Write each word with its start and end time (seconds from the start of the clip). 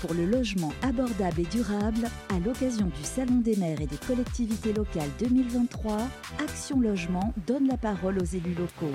Pour 0.00 0.12
le 0.12 0.26
logement 0.26 0.72
abordable 0.82 1.40
et 1.40 1.44
durable 1.44 2.08
à 2.30 2.38
l'occasion 2.44 2.86
du 2.86 3.04
Salon 3.04 3.36
des 3.36 3.54
maires 3.54 3.80
et 3.80 3.86
des 3.86 3.96
collectivités 3.96 4.72
locales 4.72 5.08
2023. 5.20 5.98
Action 6.40 6.80
Logement 6.80 7.32
donne 7.46 7.68
la 7.68 7.76
parole 7.76 8.18
aux 8.18 8.24
élus 8.24 8.56
locaux. 8.58 8.92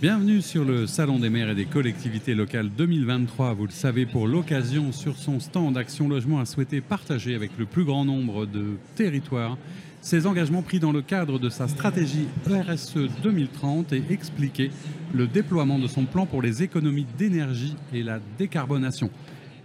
Bienvenue 0.00 0.42
sur 0.42 0.64
le 0.64 0.86
Salon 0.86 1.18
des 1.18 1.28
maires 1.28 1.50
et 1.50 1.54
des 1.56 1.64
collectivités 1.64 2.36
locales 2.36 2.70
2023. 2.70 3.54
Vous 3.54 3.66
le 3.66 3.72
savez, 3.72 4.06
pour 4.06 4.28
l'occasion, 4.28 4.92
sur 4.92 5.16
son 5.16 5.40
stand, 5.40 5.76
Action 5.76 6.08
Logement 6.08 6.38
a 6.38 6.46
souhaité 6.46 6.80
partager 6.80 7.34
avec 7.34 7.50
le 7.58 7.66
plus 7.66 7.84
grand 7.84 8.04
nombre 8.04 8.46
de 8.46 8.76
territoires 8.94 9.58
ses 10.00 10.26
engagements 10.26 10.62
pris 10.62 10.80
dans 10.80 10.92
le 10.92 11.02
cadre 11.02 11.38
de 11.38 11.48
sa 11.48 11.68
stratégie 11.68 12.26
RSE 12.46 13.08
2030 13.22 13.92
et 13.92 14.02
expliquer 14.10 14.70
le 15.12 15.26
déploiement 15.26 15.78
de 15.78 15.86
son 15.86 16.04
plan 16.04 16.26
pour 16.26 16.42
les 16.42 16.62
économies 16.62 17.06
d'énergie 17.16 17.76
et 17.92 18.02
la 18.02 18.20
décarbonation. 18.38 19.10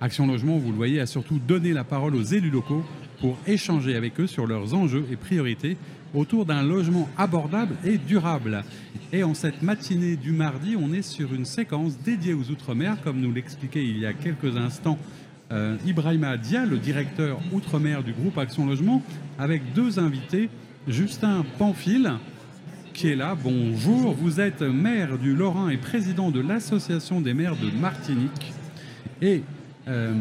Action 0.01 0.27
Logement, 0.27 0.57
vous 0.57 0.71
le 0.71 0.77
voyez, 0.77 0.99
a 0.99 1.05
surtout 1.05 1.39
donné 1.39 1.71
la 1.71 1.83
parole 1.83 2.15
aux 2.15 2.23
élus 2.23 2.49
locaux 2.49 2.83
pour 3.19 3.37
échanger 3.47 3.95
avec 3.95 4.19
eux 4.19 4.27
sur 4.27 4.47
leurs 4.47 4.73
enjeux 4.73 5.05
et 5.11 5.15
priorités 5.15 5.77
autour 6.13 6.45
d'un 6.45 6.61
logement 6.61 7.09
abordable 7.17 7.75
et 7.85 7.97
durable. 7.97 8.63
Et 9.11 9.23
en 9.23 9.33
cette 9.33 9.61
matinée 9.61 10.15
du 10.15 10.31
mardi, 10.31 10.75
on 10.77 10.93
est 10.93 11.01
sur 11.01 11.33
une 11.33 11.45
séquence 11.45 11.97
dédiée 11.97 12.33
aux 12.33 12.51
Outre-mer, 12.51 12.97
comme 13.03 13.19
nous 13.19 13.31
l'expliquait 13.31 13.85
il 13.85 13.99
y 13.99 14.05
a 14.05 14.13
quelques 14.13 14.57
instants 14.57 14.99
euh, 15.53 15.77
Ibrahima 15.85 16.35
Dia, 16.37 16.65
le 16.65 16.77
directeur 16.77 17.39
Outre-mer 17.51 18.03
du 18.03 18.11
groupe 18.11 18.37
Action 18.37 18.65
Logement, 18.65 19.03
avec 19.37 19.73
deux 19.73 19.99
invités. 19.99 20.49
Justin 20.87 21.45
Pamphile, 21.57 22.13
qui 22.93 23.07
est 23.07 23.15
là. 23.15 23.37
Bonjour, 23.41 24.13
vous 24.13 24.41
êtes 24.41 24.61
maire 24.61 25.17
du 25.17 25.33
Lorrain 25.33 25.69
et 25.69 25.77
président 25.77 26.29
de 26.29 26.41
l'Association 26.41 27.21
des 27.21 27.33
maires 27.33 27.55
de 27.55 27.69
Martinique. 27.79 28.51
Euh, 29.89 30.13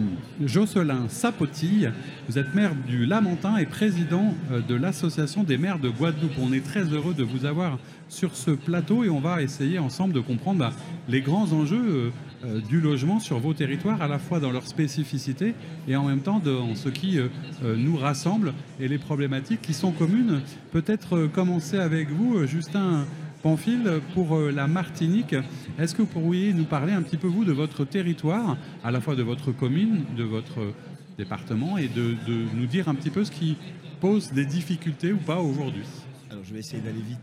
Jocelyn 0.45 1.09
Sapotille, 1.09 1.93
vous 2.29 2.37
êtes 2.37 2.53
maire 2.53 2.75
du 2.75 3.07
Lamentin 3.07 3.59
et 3.59 3.67
président 3.67 4.35
euh, 4.51 4.61
de 4.61 4.75
l'Association 4.75 5.45
des 5.45 5.57
maires 5.57 5.79
de 5.79 5.89
Guadeloupe. 5.89 6.33
On 6.41 6.53
est 6.53 6.65
très 6.65 6.83
heureux 6.83 7.15
de 7.15 7.23
vous 7.23 7.45
avoir 7.45 7.79
sur 8.09 8.35
ce 8.35 8.51
plateau 8.51 9.05
et 9.05 9.09
on 9.09 9.21
va 9.21 9.41
essayer 9.41 9.79
ensemble 9.79 10.15
de 10.15 10.21
comprendre 10.21 10.59
bah, 10.59 10.73
les 11.09 11.21
grands 11.21 11.53
enjeux 11.53 12.13
euh, 12.45 12.61
du 12.69 12.81
logement 12.81 13.21
sur 13.21 13.39
vos 13.39 13.55
territoires, 13.55 14.03
à 14.03 14.09
la 14.09 14.19
fois 14.19 14.41
dans 14.41 14.51
leur 14.51 14.67
spécificité 14.67 15.55
et 15.87 15.95
en 15.95 16.09
même 16.09 16.23
temps 16.23 16.41
dans 16.41 16.75
ce 16.75 16.89
qui 16.89 17.21
nous 17.63 17.97
rassemble 17.97 18.53
et 18.81 18.89
les 18.89 18.99
problématiques 18.99 19.63
qui 19.63 19.75
sont 19.75 19.93
communes. 19.93 20.41
Peut-être 20.73 21.29
commencer 21.29 21.79
avec 21.79 22.11
vous, 22.11 22.45
Justin 22.49 23.07
Pamphile, 23.43 24.01
pour 24.15 24.37
euh, 24.37 24.53
la 24.53 24.69
Martinique, 24.69 25.35
est-ce 25.79 25.95
que 25.95 26.03
vous 26.03 26.09
pourriez 26.09 26.53
nous 26.53 26.65
parler 26.65 26.93
un 26.93 27.03
petit 27.03 27.17
peu, 27.17 27.27
vous, 27.27 27.45
de 27.45 27.53
votre 27.53 27.85
territoire, 27.85 28.57
à 28.85 28.93
la 28.93 29.01
fois 29.01 29.17
de 29.17 29.23
votre 29.25 29.51
commune, 29.51 30.05
de 30.17 30.23
votre 30.23 30.73
département, 31.19 31.77
et 31.77 31.89
de, 31.89 32.15
nous 32.55 32.67
dire 32.67 32.89
un 32.89 32.95
petit 32.95 33.11
peu 33.11 33.25
ce 33.25 33.33
qui 33.33 33.57
pose 34.01 34.33
des 34.33 34.47
difficultés 34.47 35.13
ou 35.13 35.19
pas 35.19 35.41
aujourd'hui? 35.41 35.83
Alors, 36.31 36.45
je 36.45 36.53
vais 36.53 36.61
essayer 36.61 36.81
d'aller 36.81 37.03
vite. 37.03 37.19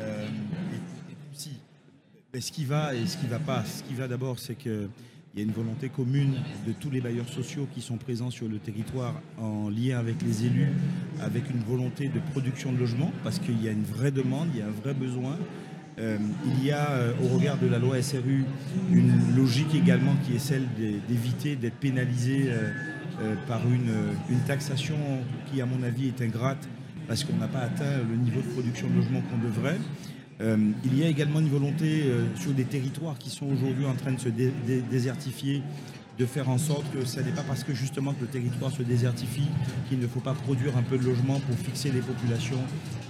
Euh, 0.00 0.26
si, 1.32 1.52
ce 2.38 2.50
qui 2.50 2.64
va 2.64 2.94
et 2.94 3.06
ce 3.06 3.16
qui 3.16 3.26
ne 3.26 3.30
va 3.30 3.38
pas. 3.38 3.64
Ce 3.64 3.84
qui 3.84 3.94
va 3.94 4.08
d'abord, 4.08 4.40
c'est 4.40 4.56
qu'il 5.30 5.40
y 5.40 5.42
a 5.42 5.46
une 5.46 5.54
volonté 5.54 5.88
commune 5.88 6.34
de 6.66 6.72
tous 6.72 6.90
les 6.90 7.00
bailleurs 7.00 7.28
sociaux 7.28 7.68
qui 7.72 7.80
sont 7.80 7.96
présents 7.96 8.30
sur 8.30 8.48
le 8.48 8.58
territoire 8.58 9.14
en 9.38 9.68
lien 9.68 9.98
avec 9.98 10.22
les 10.22 10.46
élus, 10.46 10.72
avec 11.20 11.48
une 11.50 11.60
volonté 11.60 12.08
de 12.08 12.18
production 12.32 12.72
de 12.72 12.78
logements, 12.78 13.12
parce 13.22 13.38
qu'il 13.38 13.62
y 13.62 13.68
a 13.68 13.70
une 13.70 13.84
vraie 13.84 14.10
demande, 14.10 14.48
il 14.54 14.60
y 14.60 14.62
a 14.62 14.66
un 14.66 14.82
vrai 14.82 14.94
besoin. 14.94 15.38
Euh, 15.98 16.16
il 16.46 16.64
y 16.64 16.72
a, 16.72 16.90
euh, 16.90 17.12
au 17.22 17.36
regard 17.36 17.58
de 17.58 17.66
la 17.66 17.78
loi 17.78 18.00
SRU, 18.02 18.44
une 18.90 19.36
logique 19.36 19.74
également 19.74 20.16
qui 20.24 20.34
est 20.34 20.38
celle 20.38 20.66
d'éviter 21.08 21.56
d'être 21.56 21.76
pénalisé 21.76 22.46
euh, 22.48 23.34
par 23.46 23.60
une, 23.66 23.92
une, 24.30 24.40
taxation 24.46 24.96
qui, 25.46 25.60
à 25.60 25.66
mon 25.66 25.82
avis, 25.82 26.08
est 26.08 26.22
ingrate 26.22 26.68
parce 27.06 27.22
qu'on 27.24 27.36
n'a 27.36 27.48
pas 27.48 27.60
atteint 27.60 27.98
le 28.08 28.16
niveau 28.16 28.40
de 28.40 28.46
production 28.46 28.88
de 28.88 28.94
logement 28.96 29.20
qu'on 29.20 29.46
devrait. 29.46 29.78
Il 30.40 30.98
y 30.98 31.04
a 31.04 31.08
également 31.08 31.40
une 31.40 31.48
volonté 31.48 32.04
sur 32.36 32.52
des 32.52 32.64
territoires 32.64 33.18
qui 33.18 33.30
sont 33.30 33.46
aujourd'hui 33.46 33.84
en 33.84 33.94
train 33.94 34.12
de 34.12 34.20
se 34.20 34.28
désertifier 34.90 35.62
de 36.20 36.26
faire 36.26 36.50
en 36.50 36.58
sorte 36.58 36.84
que 36.92 37.06
ce 37.06 37.18
n'est 37.20 37.32
pas 37.32 37.42
parce 37.42 37.64
que 37.64 37.72
justement 37.72 38.12
que 38.12 38.20
le 38.20 38.26
territoire 38.26 38.70
se 38.70 38.82
désertifie 38.82 39.48
qu'il 39.88 39.98
ne 39.98 40.06
faut 40.06 40.20
pas 40.20 40.34
produire 40.34 40.76
un 40.76 40.82
peu 40.82 40.98
de 40.98 41.04
logement 41.04 41.40
pour 41.40 41.56
fixer 41.56 41.90
les 41.90 42.02
populations 42.02 42.60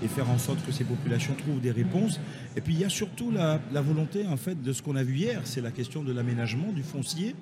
et 0.00 0.06
faire 0.06 0.30
en 0.30 0.38
sorte 0.38 0.64
que 0.64 0.70
ces 0.70 0.84
populations 0.84 1.34
trouvent 1.34 1.60
des 1.60 1.72
réponses. 1.72 2.20
Et 2.56 2.60
puis 2.60 2.74
il 2.74 2.80
y 2.80 2.84
a 2.84 2.88
surtout 2.88 3.32
la, 3.32 3.58
volonté 3.82 4.24
en 4.28 4.36
fait 4.36 4.62
de 4.62 4.72
ce 4.72 4.80
qu'on 4.80 4.94
a 4.94 5.02
vu 5.02 5.16
hier, 5.16 5.40
c'est 5.42 5.60
la 5.60 5.72
question 5.72 6.04
de 6.04 6.12
l'aménagement 6.12 6.70
du 6.70 6.84
foncier, 6.84 7.34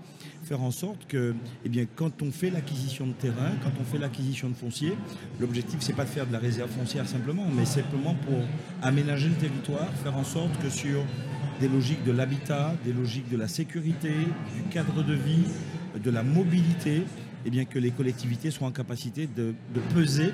faire 0.43 0.63
en 0.63 0.71
sorte 0.71 1.07
que 1.07 1.35
eh 1.67 1.87
quand 1.97 2.23
on 2.23 2.31
fait 2.31 2.49
l'acquisition 2.49 3.07
de 3.07 3.13
terrain, 3.13 3.53
quand 3.63 3.73
on 3.79 3.85
fait 3.85 3.99
l'acquisition 3.99 4.49
de 4.49 4.55
foncier, 4.55 4.95
l'objectif 5.39 5.81
c'est 5.81 5.93
pas 5.93 6.05
de 6.05 6.11
faire 6.11 6.27
de 6.27 6.33
la 6.33 6.39
réserve 6.39 6.71
foncière 6.71 7.07
simplement, 7.07 7.45
mais 7.55 7.67
simplement 7.67 8.15
pour 8.27 8.41
aménager 8.81 9.29
le 9.29 9.35
territoire, 9.35 9.93
faire 10.03 10.17
en 10.17 10.25
sorte 10.25 10.59
que 10.63 10.71
sur 10.71 11.05
des 11.61 11.69
logiques 11.69 12.05
de 12.05 12.13
l'habitat, 12.13 12.75
des 12.85 12.93
logiques 12.93 13.29
de 13.29 13.37
la 13.37 13.49
sécurité, 13.49 14.11
du 14.55 14.63
cadre 14.71 15.03
de 15.03 15.15
vie, 15.15 15.45
de 16.03 16.11
la 16.11 16.23
mobilité, 16.23 16.97
et 16.97 17.05
eh 17.47 17.51
bien 17.51 17.65
que 17.65 17.79
les 17.79 17.91
collectivités 17.91 18.51
soient 18.51 18.69
en 18.69 18.73
capacité 18.73 19.29
de, 19.35 19.55
peser 19.95 20.33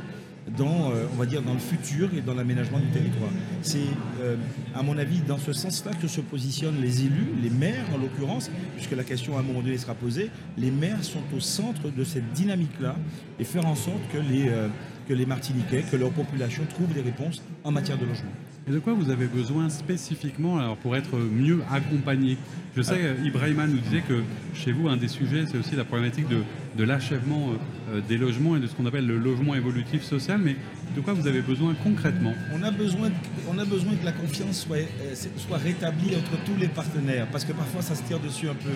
dans, 0.57 0.91
euh, 0.91 1.07
dans 1.45 1.53
le 1.53 1.59
futur 1.59 2.11
et 2.17 2.21
dans 2.21 2.35
l'aménagement 2.35 2.79
du 2.79 2.87
territoire. 2.89 3.31
C'est, 3.63 3.79
euh, 4.21 4.37
à 4.75 4.83
mon 4.83 4.97
avis, 4.99 5.21
dans 5.21 5.39
ce 5.39 5.53
sens-là 5.53 5.93
que 6.01 6.09
se 6.09 6.21
positionnent 6.21 6.81
les 6.81 7.03
élus, 7.03 7.29
les 7.43 7.51
maires 7.51 7.85
en 7.95 7.99
l'occurrence, 7.99 8.51
puisque 8.75 8.93
la 8.93 9.05
question 9.05 9.37
à 9.37 9.41
un 9.41 9.43
moment 9.43 9.61
donné 9.61 9.79
sera 9.79 9.95
posée. 9.95 10.31
Les 10.57 10.71
maires 10.71 11.05
sont 11.05 11.23
au 11.37 11.41
centre 11.41 11.91
de 11.91 12.05
cette 12.05 12.33
dynamique-là 12.33 12.97
et 13.39 13.45
faire 13.45 13.67
en 13.67 13.75
sorte 13.75 14.03
que 14.13 14.19
les, 14.19 14.49
euh, 14.49 14.69
que 15.07 15.15
les 15.15 15.27
Martiniquais, 15.27 15.85
que 15.91 15.97
leur 15.97 16.11
population 16.11 16.65
trouvent 16.69 16.93
des 16.93 17.03
réponses 17.03 17.43
en 17.65 17.71
matière 17.71 17.99
de 17.99 18.07
logement. 18.07 18.33
Et 18.67 18.71
de 18.71 18.79
quoi 18.79 18.95
vous 18.95 19.11
avez 19.11 19.27
besoin 19.27 19.69
spécifiquement 19.69 20.59
alors, 20.59 20.77
pour 20.77 20.97
être 20.97 21.19
mieux 21.19 21.61
accompagné? 21.71 22.39
Je 22.75 22.81
sais, 22.81 22.99
ah. 23.11 23.27
Ibrahima 23.27 23.67
nous 23.67 23.77
disait 23.77 24.01
que 24.01 24.23
chez 24.55 24.73
vous, 24.73 24.89
un 24.89 24.97
des 24.97 25.09
sujets, 25.09 25.45
c'est 25.47 25.59
aussi 25.59 25.77
la 25.77 25.85
problématique 25.85 26.29
de, 26.29 26.39
de 26.77 26.85
l'achèvement 26.85 27.53
euh, 27.93 28.01
des 28.09 28.19
logements 28.19 28.57
et 28.57 28.61
de 28.61 28.67
ce 28.67 28.75
qu'on 28.75 28.87
appelle 28.87 29.07
le 29.07 29.19
logement 29.19 29.55
évolutif 29.55 30.03
social. 30.03 30.41
Mais 30.43 30.57
de 30.95 31.01
quoi 31.01 31.13
vous 31.13 31.27
avez 31.27 31.41
besoin 31.41 31.75
concrètement? 31.83 32.33
On 32.55 32.63
a 32.63 32.71
besoin, 32.71 33.11
on 33.49 33.59
a 33.59 33.65
besoin 33.65 33.95
que 33.95 34.05
la 34.05 34.13
confiance 34.13 34.61
soit, 34.61 34.79
euh, 34.79 35.15
soit 35.37 35.59
rétablie 35.59 36.17
entre 36.17 36.43
tous 36.45 36.57
les 36.59 36.69
partenaires, 36.69 37.27
parce 37.31 37.45
que 37.45 37.53
parfois 37.53 37.83
ça 37.83 37.95
se 37.95 38.03
tire 38.03 38.21
dessus 38.21 38.49
un 38.49 38.55
peu. 38.55 38.71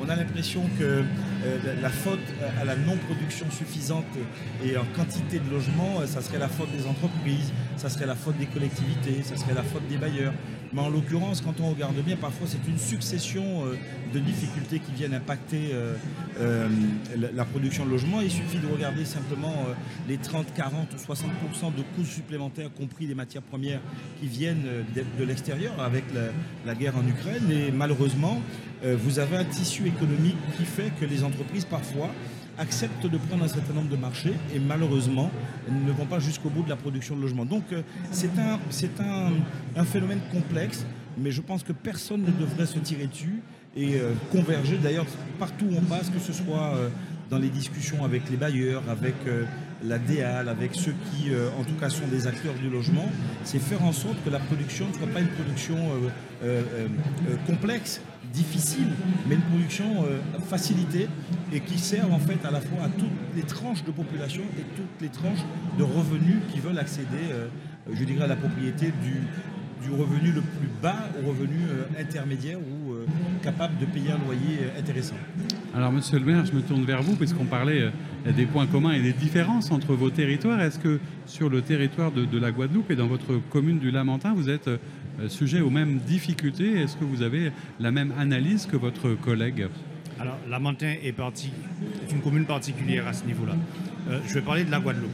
On 0.00 0.08
a 0.08 0.16
l'impression 0.16 0.62
que 0.78 1.02
euh, 1.44 1.58
la 1.80 1.90
faute 1.90 2.18
à 2.60 2.64
la 2.64 2.76
non-production 2.76 3.46
suffisante 3.50 4.04
et 4.64 4.76
en 4.76 4.84
quantité 4.96 5.38
de 5.38 5.50
logements, 5.50 6.06
ça 6.06 6.20
serait 6.20 6.38
la 6.38 6.48
faute 6.48 6.70
des 6.76 6.86
entreprises, 6.86 7.52
ça 7.76 7.88
serait 7.88 8.06
la 8.06 8.14
faute 8.14 8.38
des 8.38 8.46
collectivités, 8.46 9.22
ça 9.22 9.36
serait 9.36 9.54
la 9.54 9.62
faute 9.62 9.86
des 9.88 9.96
bailleurs. 9.96 10.32
Mais 10.72 10.80
en 10.80 10.88
l'occurrence, 10.88 11.40
quand 11.40 11.60
on 11.60 11.70
regarde 11.70 11.96
bien, 12.04 12.16
parfois 12.16 12.46
c'est 12.46 12.68
une 12.68 12.78
succession 12.78 13.66
euh, 13.66 13.76
de 14.12 14.18
difficultés 14.18 14.78
qui 14.78 14.92
viennent 14.92 15.14
impacter 15.14 15.70
euh, 15.72 15.94
euh, 16.40 16.68
la 17.16 17.44
production 17.44 17.84
de 17.84 17.90
logement. 17.90 18.20
Il 18.20 18.30
suffit 18.30 18.58
de 18.58 18.66
regarder 18.66 19.04
simplement 19.04 19.54
les 20.08 20.16
30, 20.16 20.52
40 20.54 20.88
ou 20.92 20.96
60% 20.96 21.74
de 21.74 21.82
coûts 21.94 22.04
supplémentaires, 22.04 22.70
compris 22.72 23.06
les 23.06 23.14
matières 23.14 23.42
premières 23.42 23.80
qui 24.20 24.26
viennent 24.26 24.64
de 25.18 25.24
l'extérieur 25.24 25.80
avec 25.80 26.04
la, 26.64 26.74
guerre 26.74 26.96
en 26.96 27.06
Ukraine. 27.06 27.50
Et 27.50 27.70
malheureusement, 27.70 28.40
vous 28.82 29.18
avez 29.18 29.36
un 29.36 29.44
tissu 29.44 29.86
économique 29.86 30.36
qui 30.56 30.64
fait 30.64 30.92
que 31.00 31.04
les 31.04 31.24
entreprises 31.24 31.64
parfois 31.64 32.10
acceptent 32.58 33.06
de 33.06 33.18
prendre 33.18 33.44
un 33.44 33.48
certain 33.48 33.72
nombre 33.72 33.88
de 33.88 33.96
marchés 33.96 34.34
et 34.54 34.58
malheureusement 34.58 35.30
ne 35.70 35.92
vont 35.92 36.06
pas 36.06 36.18
jusqu'au 36.18 36.50
bout 36.50 36.62
de 36.62 36.68
la 36.68 36.76
production 36.76 37.16
de 37.16 37.22
logement. 37.22 37.44
Donc 37.44 37.64
euh, 37.72 37.82
c'est 38.10 38.30
un, 38.38 38.58
un, 39.04 39.32
un, 39.76 39.84
phénomène 39.84 40.20
complexe, 40.32 40.86
mais 41.18 41.30
je 41.30 41.40
pense 41.40 41.62
que 41.62 41.72
personne 41.72 42.22
ne 42.22 42.30
devrait 42.30 42.66
se 42.66 42.78
tirer 42.78 43.06
dessus 43.06 43.42
et 43.76 43.96
euh, 43.96 44.12
converger 44.30 44.78
d'ailleurs 44.78 45.06
partout 45.38 45.66
où 45.66 45.76
on 45.76 45.82
passe, 45.82 46.10
que 46.10 46.18
ce 46.18 46.32
soit 46.32 46.74
euh, 46.76 46.88
dans 47.30 47.38
les 47.38 47.48
discussions 47.48 48.04
avec 48.04 48.30
les 48.30 48.36
bailleurs, 48.36 48.82
avec 48.88 49.14
la 49.82 49.98
DEAL, 49.98 50.48
avec 50.48 50.74
ceux 50.74 50.92
qui 50.92 51.30
en 51.58 51.64
tout 51.64 51.74
cas 51.74 51.88
sont 51.88 52.06
des 52.06 52.26
acteurs 52.26 52.54
du 52.54 52.70
logement, 52.70 53.08
c'est 53.44 53.58
faire 53.58 53.82
en 53.82 53.92
sorte 53.92 54.16
que 54.24 54.30
la 54.30 54.38
production 54.38 54.86
ne 54.88 54.92
soit 54.94 55.06
pas 55.08 55.20
une 55.20 55.28
production 55.28 55.76
complexe, 57.46 58.00
difficile, 58.34 58.88
mais 59.26 59.36
une 59.36 59.42
production 59.42 60.04
euh, 60.04 60.18
facilitée 60.48 61.08
et 61.52 61.60
qui 61.60 61.78
sert 61.78 62.12
en 62.12 62.18
fait 62.18 62.44
à 62.44 62.50
la 62.50 62.60
fois 62.60 62.84
à 62.84 62.88
toutes 62.88 63.08
les 63.36 63.42
tranches 63.42 63.84
de 63.84 63.92
population 63.92 64.42
et 64.58 64.62
toutes 64.76 65.00
les 65.00 65.08
tranches 65.08 65.44
de 65.78 65.84
revenus 65.84 66.38
qui 66.52 66.58
veulent 66.58 66.78
accéder, 66.78 67.30
euh, 67.30 67.46
je 67.92 68.04
dirais, 68.04 68.24
à 68.24 68.26
la 68.26 68.36
propriété 68.36 68.92
du, 69.02 69.22
revenu 69.90 70.32
le 70.32 70.40
plus 70.40 70.70
bas 70.82 71.10
au 71.22 71.28
revenu 71.28 71.58
euh, 71.68 72.00
intermédiaire 72.00 72.58
ou 72.58 72.94
capable 73.42 73.76
de 73.76 73.84
payer 73.84 74.12
un 74.12 74.18
loyer 74.24 74.70
intéressant. 74.78 75.16
Alors, 75.74 75.92
monsieur 75.92 76.18
le 76.18 76.24
maire, 76.24 76.46
je 76.46 76.52
me 76.52 76.62
tourne 76.62 76.86
vers 76.86 77.02
vous, 77.02 77.16
puisqu'on 77.16 77.44
parlait 77.44 77.90
des 78.32 78.46
points 78.46 78.66
communs 78.66 78.92
et 78.92 79.02
des 79.02 79.12
différences 79.12 79.70
entre 79.70 79.94
vos 79.94 80.10
territoires. 80.10 80.60
Est-ce 80.60 80.78
que 80.78 80.98
sur 81.26 81.50
le 81.50 81.62
territoire 81.62 82.10
de, 82.10 82.38
la 82.38 82.50
Guadeloupe 82.50 82.90
et 82.90 82.96
dans 82.96 83.06
votre 83.06 83.40
commune 83.50 83.78
du 83.78 83.90
Lamentin, 83.90 84.34
vous 84.34 84.48
êtes 84.48 84.68
euh, 84.68 84.78
sujet 85.28 85.60
aux 85.60 85.70
mêmes 85.70 85.98
difficultés? 85.98 86.80
Est-ce 86.80 86.96
que 86.96 87.04
vous 87.04 87.22
avez 87.22 87.52
la 87.80 87.90
même 87.90 88.12
analyse 88.18 88.66
que 88.66 88.76
votre 88.76 89.14
collègue? 89.14 89.68
Alors, 90.18 90.38
Lamentin 90.48 90.94
est 91.02 91.14
une 92.12 92.20
commune 92.20 92.46
particulière 92.46 93.06
à 93.06 93.12
ce 93.12 93.24
niveau-là. 93.24 93.54
Euh, 94.08 94.20
je 94.26 94.34
vais 94.34 94.42
parler 94.42 94.64
de 94.64 94.70
la 94.70 94.80
Guadeloupe. 94.80 95.10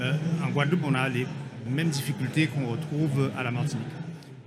Euh, 0.00 0.12
en 0.44 0.50
Guadeloupe, 0.50 0.84
on 0.84 0.94
a 0.94 1.08
les 1.08 1.26
mêmes 1.68 1.90
difficultés 1.90 2.46
qu'on 2.46 2.66
retrouve 2.66 3.30
à 3.36 3.42
la 3.42 3.50
Martinique. 3.50 3.86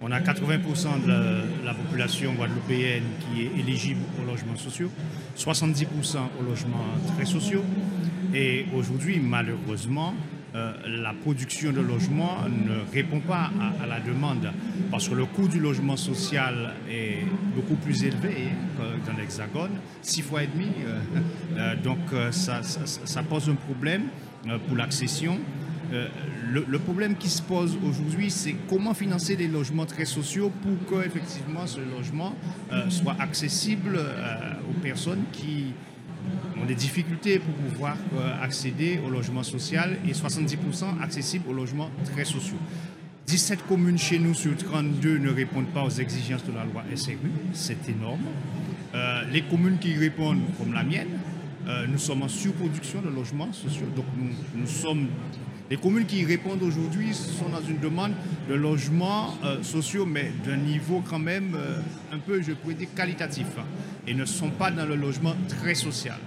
On 0.06 0.12
a 0.12 0.20
80% 0.20 1.06
de 1.06 1.66
la, 1.66 1.74
population 1.74 2.34
guadeloupéenne 2.34 3.04
qui 3.22 3.44
est 3.44 3.58
éligible 3.58 4.02
aux 4.22 4.30
logements 4.30 4.58
sociaux, 4.58 4.90
70% 5.38 5.86
aux 6.40 6.44
logements 6.44 6.86
très 7.16 7.24
sociaux. 7.24 7.64
Et 8.34 8.66
aujourd'hui, 8.76 9.22
malheureusement, 9.22 10.14
euh, 10.56 10.74
la 10.86 11.14
production 11.14 11.72
de 11.72 11.80
logements 11.80 12.40
ne 12.50 12.92
répond 12.94 13.22
pas 13.22 13.50
à, 13.82 13.88
la 13.88 14.02
demande 14.02 14.52
parce 14.92 15.08
que 15.08 15.16
le 15.16 15.24
coût 15.26 15.48
du 15.48 15.62
logement 15.62 15.96
social 15.96 16.74
est 16.92 17.20
beaucoup 17.56 17.76
plus 17.76 18.04
élevé 18.04 18.50
que 18.78 19.10
dans 19.10 19.18
l'Hexagone, 19.18 19.72
six 20.02 20.22
fois 20.22 20.44
et 20.44 20.48
demi. 20.48 20.68
Euh, 20.86 21.00
euh, 21.58 21.76
donc 21.78 22.00
ça, 22.32 23.24
pose 23.24 23.50
un 23.50 23.56
problème 23.56 24.08
pour 24.68 24.76
l'accession. 24.76 25.40
Le, 26.52 26.80
problème 26.80 27.16
qui 27.16 27.30
se 27.30 27.42
pose 27.42 27.78
aujourd'hui, 27.84 28.30
c'est 28.30 28.56
comment 28.70 28.94
financer 28.94 29.36
des 29.36 29.48
logements 29.48 29.86
très 29.86 30.06
sociaux 30.06 30.52
pour 30.62 30.88
que 30.90 31.06
effectivement 31.06 31.66
ce 31.66 31.80
logement 31.80 32.36
soit 32.90 33.16
accessible 33.20 34.00
aux 34.70 34.80
personnes 34.82 35.24
qui 35.32 35.74
ont 36.62 36.66
des 36.66 36.76
difficultés 36.76 37.40
pour 37.40 37.54
pouvoir 37.54 37.98
euh, 38.16 38.44
accéder 38.44 39.00
au 39.06 39.10
logement 39.10 39.44
social 39.44 39.98
et 40.08 40.12
70% 40.14 41.02
accessibles 41.02 41.50
aux 41.50 41.54
logements 41.54 41.90
très 42.14 42.26
sociaux. 42.26 42.58
17 43.28 43.66
communes 43.68 43.98
chez 43.98 44.20
nous 44.20 44.34
sur 44.34 44.56
32 44.56 45.18
ne 45.18 45.30
répondent 45.30 45.68
pas 45.68 45.84
aux 45.84 45.90
exigences 45.90 46.44
de 46.46 46.52
la 46.52 46.66
loi 46.66 46.84
SRU, 46.96 47.18
c'est 47.54 47.90
énorme. 47.90 48.22
Euh, 48.94 49.24
les 49.32 49.42
communes 49.44 49.78
qui 49.80 49.96
répondent, 49.96 50.42
comme 50.58 50.74
la 50.74 50.84
mienne, 50.84 51.20
euh, 51.68 51.88
nous 51.88 51.98
sommes 51.98 52.24
en 52.24 52.28
surproduction 52.28 53.02
de 53.02 53.10
logements 53.10 53.52
sociaux. 53.54 53.88
Donc 53.96 54.06
nous 54.56 54.68
sommes 54.68 55.08
les 55.74 55.80
communes 55.80 56.06
qui 56.06 56.24
répondent 56.24 56.62
aujourd'hui 56.62 57.16
sont 57.16 57.50
dans 57.50 57.68
une 57.68 57.80
demande 57.80 58.12
de 58.48 58.54
logements 58.54 59.36
euh, 59.44 59.64
sociaux, 59.64 60.06
mais 60.06 60.32
d'un 60.46 60.58
niveau 60.58 61.02
quand 61.10 61.18
même 61.18 61.56
euh, 61.56 61.80
un 62.12 62.20
peu, 62.20 62.44
je 62.44 62.52
pourrais 62.52 62.76
dire, 62.76 62.90
qualitatif, 62.96 63.48
et 64.06 64.14
ne 64.14 64.24
sont 64.24 64.52
pas 64.52 64.70
dans 64.70 64.86
le 64.86 64.96
logement 64.96 65.34
très 65.48 65.74
social. 65.74 66.20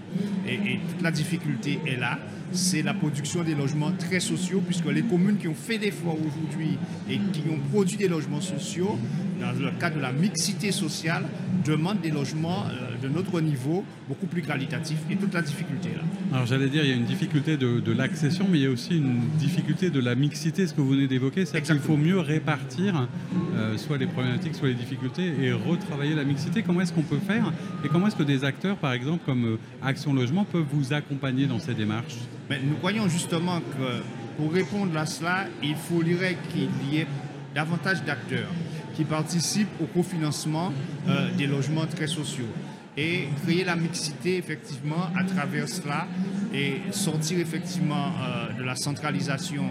Et, 0.49 0.81
toute 0.89 1.01
la 1.01 1.13
difficulté 1.13 1.79
est 1.87 1.95
là, 1.95 2.19
c'est 2.51 2.83
la 2.83 2.93
production 2.93 3.45
des 3.45 3.55
logements 3.55 3.93
très 3.93 4.19
sociaux, 4.19 4.61
puisque 4.67 4.87
les 4.87 5.03
communes 5.03 5.37
qui 5.37 5.47
ont 5.47 5.55
fait 5.55 5.79
des 5.79 5.93
fois 5.93 6.15
aujourd'hui 6.15 6.77
et 7.09 7.19
qui 7.33 7.45
ont 7.49 7.61
produit 7.73 7.97
des 7.97 8.09
logements 8.09 8.41
sociaux, 8.41 8.99
dans 9.41 9.53
le 9.53 9.71
cadre 9.79 9.95
de 9.99 10.01
la 10.01 10.11
mixité 10.11 10.73
sociale, 10.73 11.25
demandent 11.65 12.01
des 12.01 12.11
logements 12.11 12.65
euh, 12.67 12.86
de 13.01 13.09
notre 13.09 13.41
niveau, 13.41 13.85
beaucoup 14.09 14.27
plus 14.27 14.43
qualitatifs, 14.43 14.99
et 15.11 15.17
toute 15.17 15.35
la 15.35 15.43
difficulté 15.43 15.91
là. 15.95 16.03
Alors 16.33 16.47
j'allais 16.47 16.69
dire, 16.69 16.85
il 16.85 16.91
y 16.91 16.93
a 16.93 16.97
une 16.97 17.05
difficulté 17.05 17.57
de, 17.57 17.93
l'accession, 17.93 18.47
mais 18.51 18.59
il 18.59 18.65
y 18.65 18.67
a 18.67 18.71
aussi 18.71 18.97
une 18.97 19.21
difficulté 19.39 19.91
de 19.91 20.01
la 20.01 20.15
mixité, 20.15 20.67
ce 20.67 20.75
que 20.75 20.81
vous 20.81 20.91
venez 20.91 21.07
d'évoquer, 21.07 21.47
c'est 21.47 21.63
qu'il 21.63 21.79
faut 21.79 21.97
mieux 21.97 22.19
répartir 22.19 23.09
euh, 23.55 23.77
soit 23.79 23.99
les 23.99 24.07
problématiques, 24.07 24.55
soit 24.55 24.69
les 24.69 24.75
difficultés, 24.75 25.33
et 25.41 25.53
retravailler 25.53 26.15
la 26.15 26.25
mixité. 26.25 26.63
Comment 26.63 26.83
est-ce 26.83 26.93
qu'on 26.93 27.03
peut 27.03 27.19
faire 27.19 27.53
Et 27.85 27.89
comment 27.89 28.09
est-ce 28.09 28.17
que 28.17 28.23
des 28.23 28.45
acteurs, 28.45 28.77
par 28.77 28.93
exemple, 28.93 29.23
comme 29.25 29.45
euh, 29.45 29.59
Action 29.83 30.13
Logement, 30.13 30.45
peuvent 30.45 30.67
vous 30.71 30.93
accompagner 30.93 31.47
dans 31.47 31.59
ces 31.59 31.75
démarches? 31.75 32.17
Mais 32.51 32.61
Nous 32.63 32.77
croyons 32.77 33.09
justement 33.09 33.61
que 33.61 34.03
pour 34.37 34.53
répondre 34.53 34.97
à 34.97 35.07
cela, 35.07 35.47
il 35.63 35.75
faudrait 35.75 36.37
qu'il 36.51 36.69
y 36.93 36.99
ait 36.99 37.07
davantage 37.55 38.05
d'acteurs 38.05 38.51
qui 38.95 39.05
participent 39.05 39.81
au 39.81 39.87
cofinancement 39.87 40.73
euh, 41.09 41.29
des 41.37 41.47
logements 41.47 41.87
très 41.87 42.07
sociaux 42.07 42.49
et 42.97 43.29
créer 43.43 43.65
la 43.65 43.77
mixité 43.77 44.37
effectivement 44.39 45.11
à 45.15 45.25
travers 45.25 45.69
cela 45.69 46.07
et 46.55 46.81
sortir 46.91 47.39
effectivement 47.39 48.13
de 48.57 48.63
la 48.63 48.75
centralisation 48.75 49.65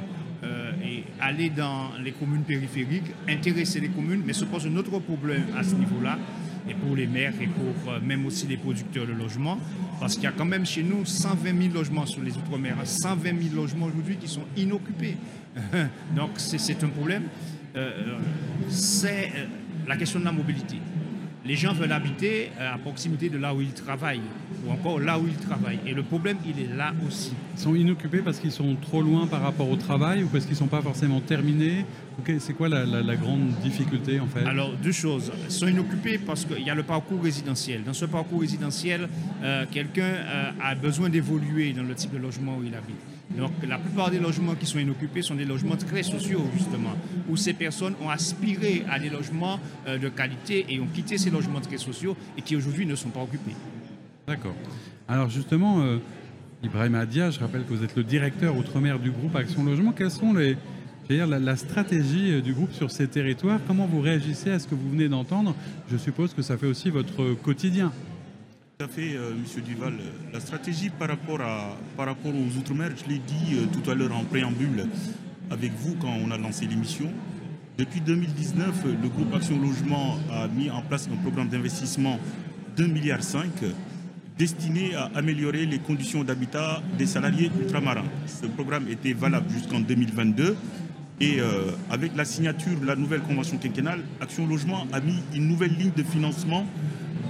et 0.83 1.03
aller 1.19 1.49
dans 1.49 1.89
les 2.03 2.11
communes 2.11 2.43
périphériques, 2.43 3.11
intéresser 3.27 3.79
les 3.79 3.89
communes, 3.89 4.21
mais 4.23 4.33
se 4.33 4.45
pose 4.45 4.67
un 4.67 4.75
autre 4.75 4.99
problème 4.99 5.45
à 5.57 5.63
ce 5.63 5.73
niveau-là, 5.73 6.19
et 6.67 6.73
pour 6.73 6.95
les 6.95 7.07
maires 7.07 7.33
et 7.41 7.47
pour 7.47 7.91
euh, 7.91 7.99
même 8.01 8.25
aussi 8.25 8.47
les 8.47 8.57
producteurs 8.57 9.05
de 9.05 9.13
logements, 9.13 9.59
parce 9.99 10.15
qu'il 10.15 10.23
y 10.23 10.27
a 10.27 10.31
quand 10.31 10.45
même 10.45 10.65
chez 10.65 10.83
nous 10.83 11.05
120 11.05 11.61
000 11.61 11.73
logements 11.73 12.05
sur 12.05 12.21
les 12.21 12.35
Outre-mer, 12.37 12.77
120 12.83 13.23
000 13.23 13.55
logements 13.55 13.85
aujourd'hui 13.85 14.17
qui 14.17 14.27
sont 14.27 14.45
inoccupés. 14.57 15.17
Donc 16.15 16.31
c'est 16.37 16.83
un 16.83 16.87
problème. 16.87 17.23
Euh, 17.75 17.91
euh, 18.07 18.17
c'est 18.69 19.31
la 19.87 19.97
question 19.97 20.19
de 20.19 20.25
la 20.25 20.31
mobilité 20.31 20.77
les 21.45 21.55
gens 21.55 21.73
veulent 21.73 21.91
habiter 21.91 22.49
euh, 22.59 22.73
à 22.73 22.77
proximité 22.77 23.29
de 23.29 23.37
là 23.37 23.53
où 23.53 23.61
ils 23.61 23.73
travaillent, 23.73 24.21
ou 24.65 24.71
encore 24.71 24.99
là 24.99 25.19
où 25.19 25.27
ils 25.27 25.37
travaillent. 25.37 25.79
Et 25.85 25.93
le 25.93 26.03
problème, 26.03 26.37
il 26.45 26.59
est 26.59 26.75
là 26.75 26.93
aussi. 27.07 27.33
Ils 27.55 27.61
sont 27.61 27.75
inoccupés 27.75 28.19
parce 28.19 28.39
qu'ils 28.39 28.51
sont 28.51 28.75
trop 28.81 29.01
loin 29.01 29.27
par 29.27 29.41
rapport 29.41 29.69
au 29.69 29.75
travail 29.75 30.23
ou 30.23 30.27
parce 30.27 30.45
qu'ils 30.45 30.53
ne 30.53 30.59
sont 30.59 30.67
pas 30.67 30.81
forcément 30.81 31.21
terminés? 31.21 31.85
C'est 32.39 32.53
quoi 32.53 32.69
la, 32.69 33.15
grande 33.15 33.49
difficulté 33.61 34.19
en 34.19 34.27
fait? 34.27 34.45
Alors, 34.45 34.71
deux 34.81 34.91
choses. 34.91 35.31
Ils 35.45 35.51
sont 35.51 35.67
inoccupés 35.67 36.17
parce 36.17 36.45
qu'il 36.45 36.65
y 36.65 36.69
a 36.69 36.75
le 36.75 36.83
parcours 36.83 37.21
résidentiel. 37.21 37.83
Dans 37.83 37.93
ce 37.93 38.05
parcours 38.05 38.41
résidentiel, 38.41 39.07
euh, 39.43 39.65
quelqu'un 39.69 40.03
euh, 40.03 40.51
a 40.61 40.75
besoin 40.75 41.09
d'évoluer 41.09 41.73
dans 41.73 41.83
le 41.83 41.93
type 41.93 42.13
de 42.13 42.17
logement 42.17 42.57
où 42.57 42.63
il 42.63 42.73
habite. 42.73 43.14
Donc 43.37 43.51
la 43.67 43.77
plupart 43.77 44.11
des 44.11 44.19
logements 44.19 44.55
qui 44.55 44.65
sont 44.65 44.79
inoccupés 44.79 45.21
sont 45.21 45.35
des 45.35 45.45
logements 45.45 45.75
très 45.75 46.03
sociaux, 46.03 46.41
justement, 46.55 46.93
où 47.29 47.35
ces 47.35 47.53
personnes 47.53 47.95
ont 48.01 48.09
aspiré 48.09 48.83
à 48.89 48.99
des 48.99 49.09
logements 49.09 49.59
euh, 49.87 49.97
de 49.97 50.09
qualité 50.09 50.65
et 50.69 50.79
ont 50.79 50.87
quitté 50.87 51.17
ces 51.17 51.29
logements 51.29 51.61
très 51.61 51.77
sociaux 51.77 52.15
et 52.37 52.41
qui 52.41 52.55
aujourd'hui 52.55 52.85
ne 52.85 52.95
sont 52.95 53.09
pas 53.09 53.21
occupés. 53.21 53.55
D'accord. 54.27 54.55
Alors 55.07 55.29
justement, 55.29 55.81
euh, 55.81 55.97
Ibrahim 56.63 56.95
Adia, 56.95 57.29
je 57.29 57.39
rappelle 57.39 57.63
que 57.63 57.73
vous 57.73 57.83
êtes 57.83 57.95
le 57.95 58.03
directeur 58.03 58.55
outre-mer 58.55 58.99
du 58.99 59.11
groupe 59.11 59.35
Action 59.35 59.63
Logement. 59.63 59.91
Quelles 59.91 60.11
sont 60.11 60.33
les, 60.33 60.57
la, 61.09 61.55
stratégie 61.57 62.33
euh, 62.33 62.41
du 62.41 62.53
groupe 62.53 62.71
sur 62.71 62.89
ces 62.89 63.07
territoires? 63.07 63.59
Comment 63.67 63.85
vous 63.85 64.01
réagissez 64.01 64.51
à 64.51 64.59
ce 64.59 64.67
que 64.67 64.75
vous 64.75 64.89
venez 64.89 65.09
d'entendre? 65.09 65.55
Je 65.91 65.97
suppose 65.97 66.33
que 66.33 66.41
ça 66.41 66.57
fait 66.57 66.67
aussi 66.67 66.89
votre 66.89 67.33
quotidien. 67.43 67.91
Tout 68.77 68.83
à 68.83 68.87
fait, 68.89 69.15
euh, 69.15 69.31
Monsieur 69.39 69.61
Duval. 69.61 69.93
La 70.33 70.41
stratégie 70.41 70.89
par 70.89 71.07
rapport, 71.07 71.39
à, 71.39 71.77
par 71.95 72.07
rapport 72.07 72.33
aux 72.35 72.57
Outre-mer, 72.57 72.89
je 72.97 73.09
l'ai 73.09 73.19
dit 73.19 73.55
euh, 73.55 73.67
tout 73.71 73.89
à 73.89 73.95
l'heure 73.95 74.13
en 74.13 74.25
préambule 74.25 74.87
avec 75.49 75.71
vous 75.79 75.95
quand 75.95 76.13
on 76.21 76.29
a 76.29 76.37
lancé 76.37 76.65
l'émission. 76.65 77.09
Depuis 77.77 78.01
2019, 78.01 78.83
le 79.01 79.07
groupe 79.07 79.33
Action 79.33 79.57
Logement 79.61 80.17
a 80.29 80.49
mis 80.49 80.69
en 80.69 80.81
place 80.81 81.07
un 81.09 81.15
programme 81.15 81.47
d'investissement 81.47 82.19
d'un 82.75 82.89
milliard 82.89 83.21
destiné 84.37 84.93
à 84.93 85.09
améliorer 85.15 85.65
les 85.65 85.79
conditions 85.79 86.25
d'habitat 86.25 86.83
des 86.97 87.05
salariés 87.05 87.49
ultramarins. 87.57 88.03
Ce 88.27 88.45
programme 88.45 88.89
était 88.89 89.13
valable 89.13 89.49
jusqu'en 89.51 89.79
2022 89.79 90.57
et 91.21 91.39
euh, 91.39 91.71
avec 91.89 92.13
la 92.17 92.25
signature 92.25 92.77
de 92.77 92.85
la 92.85 92.97
nouvelle 92.97 93.21
convention 93.21 93.57
quinquennale, 93.57 94.01
Action 94.19 94.45
Logement 94.45 94.85
a 94.91 94.99
mis 94.99 95.23
une 95.33 95.47
nouvelle 95.47 95.73
ligne 95.77 95.93
de 95.95 96.03
financement 96.03 96.65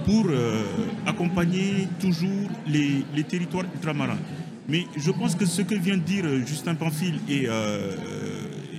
pour 0.06 0.26
euh, 0.28 0.62
accompagner 1.04 1.88
toujours 2.00 2.48
les, 2.64 3.04
territoires 3.24 3.64
ultramarins. 3.74 4.18
Mais 4.68 4.84
je 4.96 5.10
pense 5.10 5.34
que 5.34 5.44
ce 5.44 5.62
que 5.62 5.74
vient 5.74 5.96
de 5.96 6.02
dire 6.02 6.24
Justin 6.46 6.76
Panfil 6.76 7.16
et, 7.28 7.46
euh, 7.48 7.92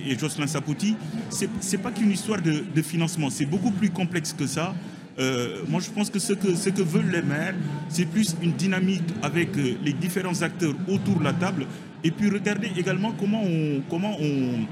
et 0.08 0.18
Jocelyn 0.18 0.46
Sapoti, 0.46 0.96
ce 1.30 1.44
n'est 1.44 1.82
pas 1.82 1.90
qu'une 1.90 2.10
histoire 2.10 2.40
de, 2.40 2.82
financement, 2.82 3.28
c'est 3.28 3.44
beaucoup 3.44 3.70
plus 3.70 3.90
complexe 3.90 4.32
que 4.32 4.46
ça. 4.46 4.74
Euh, 5.18 5.64
moi, 5.68 5.80
je 5.80 5.90
pense 5.90 6.08
que 6.08 6.18
ce, 6.18 6.32
que 6.32 6.54
ce 6.54 6.70
que 6.70 6.80
veulent 6.82 7.10
les 7.10 7.22
maires, 7.22 7.54
c'est 7.90 8.06
plus 8.06 8.34
une 8.42 8.52
dynamique 8.52 9.02
avec 9.22 9.50
les 9.56 9.92
différents 9.92 10.40
acteurs 10.42 10.74
autour 10.88 11.18
de 11.18 11.24
la 11.24 11.34
table, 11.34 11.66
et 12.04 12.10
puis 12.10 12.30
regarder 12.30 12.70
également 12.78 13.12
comment 13.12 13.42
on, 13.42 13.82
comment 13.90 14.16
on, 14.18 14.66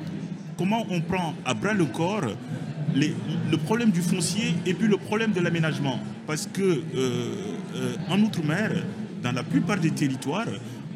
comment 0.57 0.87
on 0.89 1.03
prend 1.03 1.35
à 1.45 1.53
bras 1.53 1.75
le 1.75 1.85
corps 1.85 2.31
le 2.97 3.57
problème 3.57 3.91
du 3.91 4.01
foncier 4.01 4.55
et 4.65 4.75
puis 4.75 4.89
le 4.89 4.97
problème 4.97 5.33
de 5.33 5.41
l'aménagement. 5.41 6.01
Parce 6.27 6.47
que 6.47 6.63
euh, 6.63 6.83
euh, 7.75 7.95
en 8.09 8.21
Outre-mer, 8.21 8.73
dans 9.23 9.33
la 9.33 9.43
plupart 9.43 9.79
des 9.79 9.91
territoires, 9.91 10.47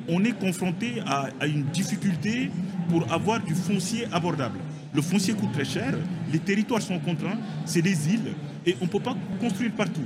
on 0.09 0.25
est 0.25 0.39
confronté 0.39 0.95
à, 1.07 1.29
une 1.47 1.65
difficulté 1.65 2.51
pour 2.89 3.11
avoir 3.13 3.41
du 3.41 3.55
foncier 3.55 4.07
abordable. 4.13 4.59
Le 4.93 5.03
foncier 5.03 5.35
coûte 5.35 5.53
très 5.53 5.65
cher, 5.65 5.95
les 6.33 6.41
territoires 6.41 6.83
sont 6.83 6.99
contraints, 6.99 7.39
c'est 7.65 7.83
des 7.83 8.09
îles 8.09 8.33
et 8.67 8.77
on 8.81 8.87
ne 8.87 8.91
peut 8.91 9.01
pas 9.01 9.17
construire 9.41 9.71
partout. 9.73 10.01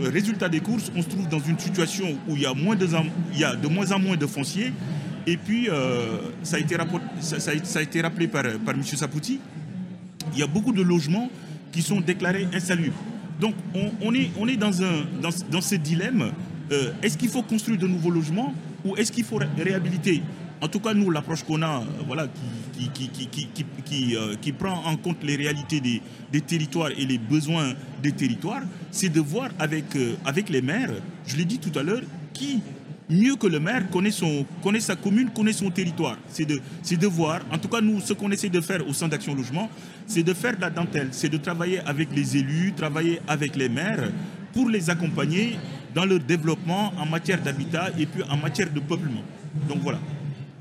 Euh, 0.00 0.10
résultat 0.10 0.48
des 0.48 0.60
courses, 0.60 0.90
on 0.96 1.02
se 1.02 1.08
trouve 1.08 1.28
dans 1.28 1.38
une 1.38 1.58
situation 1.58 2.18
où 2.28 2.34
il 2.34 2.42
y 2.42 2.46
a, 2.46 2.54
moins 2.54 2.74
de, 2.74 3.68
moins 3.68 3.92
en 3.92 3.98
moins 3.98 4.16
de 4.16 4.26
fonciers. 4.26 4.72
Et 5.26 5.36
puis, 5.36 5.68
ça, 6.42 6.56
a 6.56 6.58
été 6.58 6.76
ça, 7.20 7.80
a 7.80 7.82
été 7.82 8.00
rappelé 8.00 8.28
par, 8.28 8.44
par 8.64 8.74
M. 8.74 8.82
Sapouti, 8.82 9.40
il 10.32 10.40
y 10.40 10.42
a 10.42 10.46
beaucoup 10.46 10.72
de 10.72 10.82
logements 10.82 11.30
qui 11.72 11.82
sont 11.82 12.00
déclarés 12.00 12.48
insalubres. 12.52 12.96
Donc 13.40 13.54
on, 14.02 14.14
est, 14.14 14.30
on 14.38 14.48
est 14.48 14.56
dans, 14.56 14.82
un, 14.82 15.06
dans, 15.20 15.60
ce 15.60 15.74
dilemme. 15.76 16.32
Euh, 16.72 16.92
est-ce 17.02 17.16
qu'il 17.16 17.28
faut 17.28 17.42
construire 17.42 17.78
de 17.78 17.86
nouveaux 17.86 18.10
logements 18.10 18.52
ou 18.84 18.96
est-ce 18.96 19.12
qu'il 19.12 19.24
faut 19.24 19.40
réhabiliter? 19.56 20.22
En 20.60 20.66
tout 20.66 20.80
cas, 20.80 20.92
nous, 20.92 21.10
l'approche 21.10 21.44
qu'on 21.44 21.62
a, 21.62 21.84
voilà, 22.06 22.26
qui, 22.92 23.08
qui, 24.40 24.52
prend 24.52 24.84
en 24.84 24.96
compte 24.96 25.22
les 25.22 25.36
réalités 25.36 25.80
des, 25.80 26.40
territoires 26.40 26.90
et 26.90 27.06
les 27.06 27.18
besoins 27.18 27.74
des 28.02 28.10
territoires, 28.10 28.62
c'est 28.90 29.08
de 29.08 29.20
voir 29.20 29.50
avec, 29.60 29.84
avec 30.24 30.48
les 30.48 30.60
maires, 30.60 30.90
je 31.26 31.36
l'ai 31.36 31.44
dit 31.44 31.60
tout 31.60 31.76
à 31.78 31.84
l'heure, 31.84 32.02
qui 32.34 32.60
mieux 33.10 33.36
que 33.36 33.46
le 33.46 33.60
maire 33.60 33.88
connaît, 33.90 34.10
son, 34.10 34.44
connaît 34.62 34.80
sa 34.80 34.96
commune, 34.96 35.30
connaît 35.30 35.52
son 35.52 35.70
territoire. 35.70 36.16
C'est 36.28 36.44
de, 36.44 36.60
de 36.90 37.06
voir, 37.06 37.40
en 37.50 37.58
tout 37.58 37.68
cas 37.68 37.80
nous, 37.80 38.00
ce 38.00 38.12
qu'on 38.12 38.30
essaie 38.30 38.48
de 38.48 38.60
faire 38.60 38.86
au 38.86 38.92
Centre 38.92 39.12
d'Action 39.12 39.34
Logement, 39.34 39.70
c'est 40.06 40.22
de 40.22 40.34
faire 40.34 40.56
de 40.56 40.60
la 40.60 40.70
dentelle, 40.70 41.08
c'est 41.12 41.28
de 41.28 41.36
travailler 41.38 41.80
avec 41.80 42.08
les 42.14 42.36
élus, 42.36 42.72
travailler 42.76 43.20
avec 43.26 43.56
les 43.56 43.68
maires 43.68 44.10
pour 44.52 44.68
les 44.68 44.90
accompagner 44.90 45.58
dans 45.94 46.04
leur 46.04 46.20
développement 46.20 46.92
en 46.98 47.06
matière 47.06 47.40
d'habitat 47.40 47.90
et 47.98 48.06
puis 48.06 48.22
en 48.28 48.36
matière 48.36 48.70
de 48.72 48.80
peuplement. 48.80 49.22
Donc 49.68 49.78
voilà. 49.82 49.98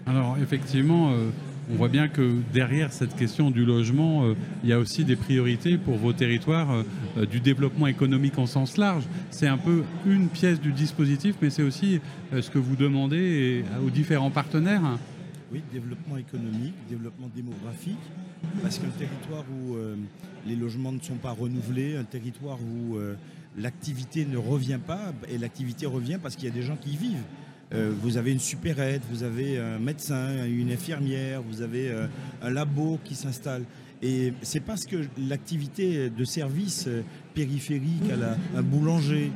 Alors 0.05 0.37
effectivement, 0.41 1.11
euh, 1.11 1.29
on 1.69 1.75
voit 1.75 1.89
bien 1.89 2.07
que 2.07 2.35
derrière 2.53 2.93
cette 2.93 3.15
question 3.15 3.51
du 3.51 3.65
logement, 3.65 4.25
euh, 4.25 4.35
il 4.63 4.69
y 4.69 4.73
a 4.73 4.79
aussi 4.79 5.03
des 5.03 5.15
priorités 5.15 5.77
pour 5.77 5.97
vos 5.97 6.13
territoires 6.13 6.83
euh, 7.17 7.25
du 7.25 7.39
développement 7.39 7.87
économique 7.87 8.37
en 8.37 8.45
sens 8.45 8.77
large. 8.77 9.03
C'est 9.31 9.47
un 9.47 9.57
peu 9.57 9.83
une 10.05 10.29
pièce 10.29 10.61
du 10.61 10.71
dispositif, 10.71 11.35
mais 11.41 11.49
c'est 11.49 11.63
aussi 11.63 11.99
ce 12.31 12.49
que 12.49 12.57
vous 12.57 12.75
demandez 12.75 13.63
aux 13.85 13.89
différents 13.89 14.31
partenaires. 14.31 14.97
Oui, 15.51 15.61
développement 15.71 16.17
économique, 16.17 16.73
développement 16.89 17.29
démographique, 17.33 17.97
parce 18.61 18.79
qu'un 18.79 18.89
territoire 18.89 19.43
où 19.49 19.75
les 20.45 20.55
logements 20.55 20.91
ne 20.91 20.99
sont 20.99 21.15
pas 21.15 21.31
renouvelés, 21.31 21.95
un 21.95 22.03
territoire 22.03 22.57
où 22.59 22.97
l'activité 23.57 24.25
ne 24.25 24.37
revient 24.37 24.79
pas, 24.85 25.13
et 25.29 25.37
l'activité 25.37 25.85
revient 25.85 26.19
parce 26.21 26.35
qu'il 26.35 26.45
y 26.49 26.51
a 26.51 26.53
des 26.53 26.63
gens 26.63 26.75
qui 26.75 26.91
y 26.91 26.97
vivent. 26.97 27.23
Euh, 27.73 27.91
vous 28.01 28.17
avez 28.17 28.31
une 28.31 28.39
supérette, 28.39 29.01
vous 29.09 29.23
avez 29.23 29.59
un 29.59 29.79
médecin, 29.79 30.45
une 30.45 30.71
infirmière, 30.71 31.41
vous 31.41 31.61
avez 31.61 31.89
euh, 31.89 32.07
un 32.41 32.49
labo 32.49 32.99
qui 33.03 33.15
s'installe. 33.15 33.63
Et 34.01 34.33
c'est 34.41 34.59
parce 34.59 34.85
que 34.85 34.97
l'activité 35.17 36.09
de 36.09 36.23
service 36.23 36.85
euh, 36.87 37.01
périphérique, 37.33 38.09
à 38.11 38.57
un 38.57 38.61
boulanger, 38.61 39.31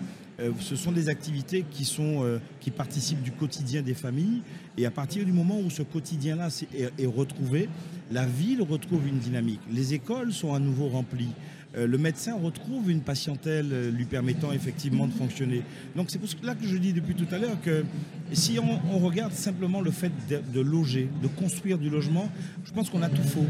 ce 0.60 0.76
sont 0.76 0.92
des 0.92 1.08
activités 1.08 1.64
qui, 1.70 1.86
sont, 1.86 2.26
qui 2.60 2.72
participent 2.72 3.22
du 3.22 3.32
quotidien 3.32 3.84
des 3.84 3.94
familles. 3.94 4.42
Et 4.76 4.88
à 4.88 4.90
partir 4.90 5.24
du 5.24 5.32
moment 5.32 5.60
où 5.60 5.70
ce 5.70 5.84
quotidien-là 5.84 6.48
est 6.74 7.06
retrouvé, 7.06 7.70
la 8.12 8.26
ville 8.26 8.64
retrouve 8.64 9.08
une 9.08 9.20
dynamique. 9.20 9.60
Les 9.72 9.94
écoles 9.94 10.34
sont 10.34 10.56
à 10.56 10.60
nouveau 10.60 10.88
remplies. 10.88 11.30
Euh, 11.78 11.88
le 11.88 11.98
médecin 11.98 12.36
retrouve 12.36 12.92
une 12.92 13.00
patientèle 13.00 13.70
euh, 13.72 13.92
lui 13.92 14.04
permettant 14.04 14.52
effectivement 14.52 15.08
de 15.08 15.14
fonctionner. 15.14 15.64
Donc 15.96 16.10
c'est 16.10 16.20
pour 16.20 16.28
cela 16.28 16.54
que 16.54 16.68
je 16.68 16.76
dis 16.76 16.92
depuis 16.92 17.16
tout 17.16 17.28
à 17.34 17.38
l'heure 17.38 17.62
que 17.62 17.86
si 18.34 18.60
on, 18.60 19.00
regarde 19.00 19.32
simplement 19.32 19.80
le 19.80 19.92
fait 19.92 20.12
de, 20.30 20.60
loger, 20.60 21.10
de 21.22 21.28
construire 21.28 21.78
du 21.78 21.90
logement, 21.90 22.30
je 22.66 22.72
pense 22.72 22.90
qu'on 22.90 23.02
a 23.02 23.10
tout 23.10 23.24
faux. 23.24 23.46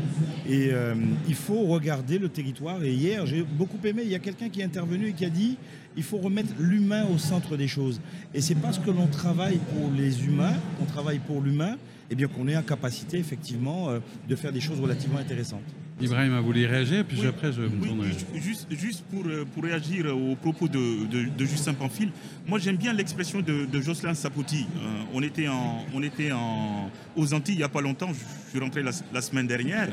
Et 0.48 0.70
euh, 0.72 0.94
il 1.28 1.34
faut 1.34 1.64
regarder 1.64 2.20
le 2.20 2.30
territoire. 2.30 2.84
Et 2.84 2.94
hier, 2.94 3.26
j'ai 3.26 3.42
beaucoup 3.44 3.80
aimé, 3.86 4.04
il 4.06 4.12
y 4.12 4.16
a 4.16 4.20
quelqu'un 4.20 4.50
qui 4.50 4.62
est 4.62 4.66
intervenu 4.66 5.10
et 5.10 5.14
qui 5.14 5.26
a 5.26 5.30
dit 5.30 5.58
il 5.98 6.04
faut 6.04 6.18
remettre 6.18 6.54
l'humain 6.60 7.06
au 7.14 7.18
centre 7.18 7.58
des 7.58 7.68
choses. 7.68 8.00
Et 8.34 8.42
c'est 8.42 8.56
parce 8.56 8.78
que 8.78 8.92
l'on 8.92 9.08
travaille 9.08 9.60
pour 9.74 9.92
les 9.92 10.26
humains, 10.26 10.54
qu'on 10.80 10.86
travaille 10.86 11.20
pour 11.20 11.42
l'humain, 11.42 11.74
et 11.74 12.14
eh 12.14 12.16
bien 12.16 12.28
qu'on 12.28 12.48
est 12.48 12.58
en 12.58 12.62
capacité 12.62 13.18
effectivement 13.18 13.88
de 14.28 14.36
faire 14.36 14.52
des 14.52 14.60
choses 14.60 14.82
relativement 14.82 15.20
intéressantes. 15.20 15.64
Ibrahim 16.00 16.34
a 16.34 16.42
voulu 16.42 16.66
réagir, 16.66 17.06
puis 17.06 17.26
après 17.28 17.52
je 17.52 17.62
me 17.62 17.86
tournerai. 17.86 18.10
juste, 18.36 18.68
juste 18.72 19.04
pour, 19.12 19.26
euh, 19.26 19.46
pour 19.54 19.64
réagir 19.64 20.06
aux 20.16 20.36
propos 20.36 20.68
de, 20.68 21.06
de, 21.06 21.46
Justin 21.46 21.74
Pamphile, 21.74 22.12
moi 22.48 22.60
j'aime 22.60 22.78
bien 22.78 22.94
l'expression 22.94 23.42
de, 23.42 23.82
Jocelyn 23.82 24.14
Sapoti. 24.14 24.66
Euh, 24.78 25.04
on 25.14 25.22
était, 25.22 25.48
en, 25.48 25.86
on 25.94 26.02
était 26.02 26.32
en, 26.32 26.90
aux 27.16 27.34
Antilles 27.34 27.56
il 27.56 27.58
n'y 27.60 27.64
a 27.64 27.70
pas 27.70 27.82
longtemps, 27.82 28.10
je 28.14 28.50
suis 28.50 28.60
rentré 28.60 28.84
la, 28.84 29.22
semaine 29.22 29.48
dernière. 29.48 29.90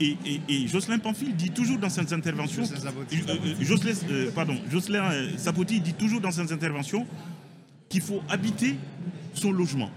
Et, 0.00 0.16
et, 0.48 0.66
Jocelyn 0.66 0.98
Pamphile 0.98 1.34
dit 1.34 1.50
toujours 1.50 1.78
dans 1.78 1.88
ses 1.88 2.12
interventions, 2.12 2.64
Jocelyn, 3.60 3.94
euh, 4.10 4.30
pardon, 4.32 4.56
Jocelyn 4.70 5.36
Sapoti 5.36 5.80
dit 5.80 5.94
toujours 5.94 6.20
dans 6.20 6.30
ses 6.30 6.52
interventions 6.52 7.06
qu'il 7.88 8.00
faut 8.00 8.22
habiter 8.28 8.76
son 9.34 9.52
logement. 9.52 9.90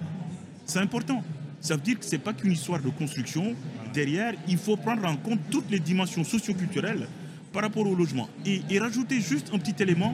C'est 0.66 0.80
important. 0.80 1.24
Ça 1.62 1.76
veut 1.76 1.82
dire 1.82 1.98
que 1.98 2.06
ce 2.06 2.12
n'est 2.12 2.20
pas 2.20 2.34
qu'une 2.34 2.52
histoire 2.52 2.80
de 2.80 2.90
construction. 2.90 3.56
Derrière, 3.96 4.34
il 4.50 4.58
faut 4.58 4.76
prendre 4.76 5.06
en 5.08 5.16
compte 5.16 5.40
toutes 5.50 5.72
les 5.72 5.80
dimensions 5.80 6.26
socioculturelles 6.26 7.08
par 7.54 7.64
rapport 7.64 7.88
au 7.88 7.96
logement. 7.96 8.28
Et, 8.46 8.78
rajouter 8.78 9.22
juste 9.22 9.52
un 9.54 9.58
petit 9.58 9.82
élément. 9.82 10.14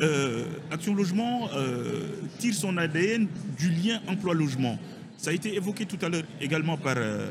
Euh, 0.00 0.46
Action 0.72 0.92
Logement 0.92 1.48
euh, 1.54 2.08
tire 2.38 2.54
son 2.54 2.76
ADN 2.76 3.28
du 3.56 3.70
lien 3.70 4.00
emploi-logement. 4.08 4.76
Ça 5.16 5.30
a 5.30 5.32
été 5.32 5.54
évoqué 5.54 5.86
tout 5.86 6.04
à 6.04 6.08
l'heure 6.08 6.24
également 6.40 6.76
par, 6.76 6.96
euh, 6.96 7.30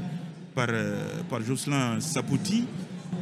par, 0.55 0.69
par 1.29 1.41
Jocelyn 1.41 1.99
Sapoti. 1.99 2.63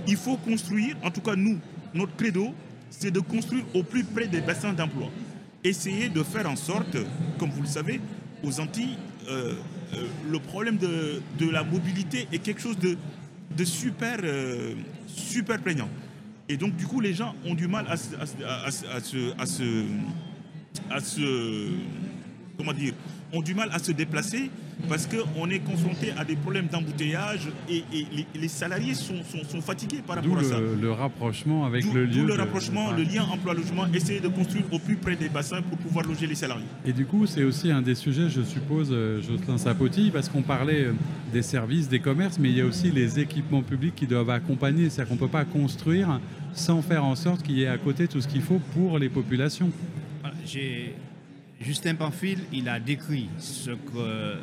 Il 0.07 0.17
faut 0.17 0.37
construire, 0.37 0.95
en 1.03 1.09
tout 1.09 1.21
cas 1.21 1.35
nous, 1.35 1.57
notre 1.95 2.15
credo, 2.15 2.53
c'est 2.91 3.09
de 3.09 3.21
construire 3.21 3.63
au 3.73 3.81
plus 3.81 4.03
près 4.03 4.27
des 4.27 4.41
bassins 4.41 4.73
d'emploi. 4.73 5.09
Essayer 5.63 6.09
de 6.09 6.21
faire 6.21 6.47
en 6.47 6.55
sorte, 6.55 6.95
comme 7.39 7.49
vous 7.49 7.63
le 7.63 7.67
savez, 7.67 7.99
aux 8.43 8.59
Antilles, 8.59 8.97
euh, 9.93 10.07
le 10.29 10.39
problème 10.39 10.77
de, 10.77 11.21
la 11.49 11.63
mobilité 11.63 12.27
est 12.31 12.39
quelque 12.39 12.61
chose 12.61 12.77
de, 12.77 12.97
super, 13.65 14.19
euh, 14.23 14.73
super 15.07 15.59
prégnant. 15.59 15.89
Et 16.49 16.57
donc, 16.57 16.75
du 16.75 16.85
coup, 16.85 16.99
les 16.99 17.13
gens 17.13 17.33
ont 17.45 17.53
du 17.53 17.67
mal 17.67 17.85
à, 17.87 17.93
à, 17.93 18.67
à 18.67 18.71
se, 20.99 21.69
comment 22.57 22.73
dire, 22.73 22.93
ont 23.33 23.41
du 23.41 23.53
mal 23.53 23.69
à 23.71 23.79
se 23.79 23.91
déplacer 23.91 24.49
parce 24.89 25.07
qu'on 25.07 25.49
est 25.49 25.59
confronté 25.59 26.11
à 26.17 26.25
des 26.25 26.35
problèmes 26.35 26.67
d'embouteillage 26.67 27.49
et, 27.69 27.83
les, 28.35 28.47
salariés 28.47 28.93
sont, 28.93 29.21
fatigués 29.61 30.01
par 30.05 30.17
rapport 30.17 30.39
à 30.39 30.43
ça. 30.43 30.59
Le, 30.59 30.75
le 30.75 30.91
rapprochement 30.91 31.65
avec 31.65 31.85
le 31.93 32.05
lieu. 32.05 32.25
le 32.25 32.33
rapprochement, 32.33 32.91
le 32.91 33.03
lien 33.03 33.23
emploi-logement, 33.23 33.85
essayer 33.93 34.19
de 34.19 34.27
construire 34.27 34.63
au 34.71 34.79
plus 34.79 34.95
près 34.95 35.15
des 35.15 35.29
bassins 35.29 35.61
pour 35.61 35.77
pouvoir 35.77 36.05
loger 36.05 36.27
les 36.27 36.35
salariés. 36.35 36.65
Et 36.85 36.93
du 36.93 37.05
coup, 37.05 37.25
c'est 37.25 37.43
aussi 37.43 37.71
un 37.71 37.81
des 37.81 37.95
sujets, 37.95 38.29
je 38.29 38.41
suppose, 38.41 38.89
euh, 38.91 39.21
Jocelyn 39.21 39.57
Sapoti, 39.57 40.11
parce 40.11 40.29
qu'on 40.29 40.41
parlait 40.41 40.85
euh, 40.85 40.93
des 41.31 41.41
services, 41.41 41.87
des 41.87 41.99
commerces, 41.99 42.39
mais 42.39 42.49
il 42.49 42.57
y 42.57 42.61
a 42.61 42.65
aussi 42.65 42.91
les 42.91 43.19
équipements 43.19 43.61
publics 43.61 43.95
qui 43.95 44.07
doivent 44.07 44.29
accompagner. 44.29 44.89
C'est-à-dire 44.89 45.09
qu'on 45.09 45.15
ne 45.23 45.27
peut 45.27 45.31
pas 45.31 45.45
construire 45.45 46.19
sans 46.53 46.81
faire 46.81 47.05
en 47.05 47.15
sorte 47.15 47.43
qu'il 47.43 47.57
y 47.57 47.63
ait 47.63 47.67
à 47.67 47.77
côté 47.77 48.07
tout 48.07 48.21
ce 48.21 48.27
qu'il 48.27 48.41
faut 48.41 48.59
pour 48.73 48.99
les 48.99 49.09
populations. 49.09 49.69
J'ai 50.45 50.95
Justin 51.61 51.95
Pamphile, 51.95 52.39
il 52.51 52.67
a 52.67 52.79
décrit 52.79 53.29
ce 53.37 53.71
que, 53.71 54.37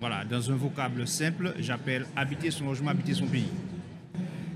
voilà, 0.00 0.24
dans 0.24 0.50
un 0.50 0.54
vocable 0.54 1.06
simple, 1.08 1.54
j'appelle 1.58 2.06
habiter 2.14 2.50
son 2.50 2.66
logement, 2.66 2.90
habiter 2.90 3.14
son 3.14 3.26
pays. 3.26 3.48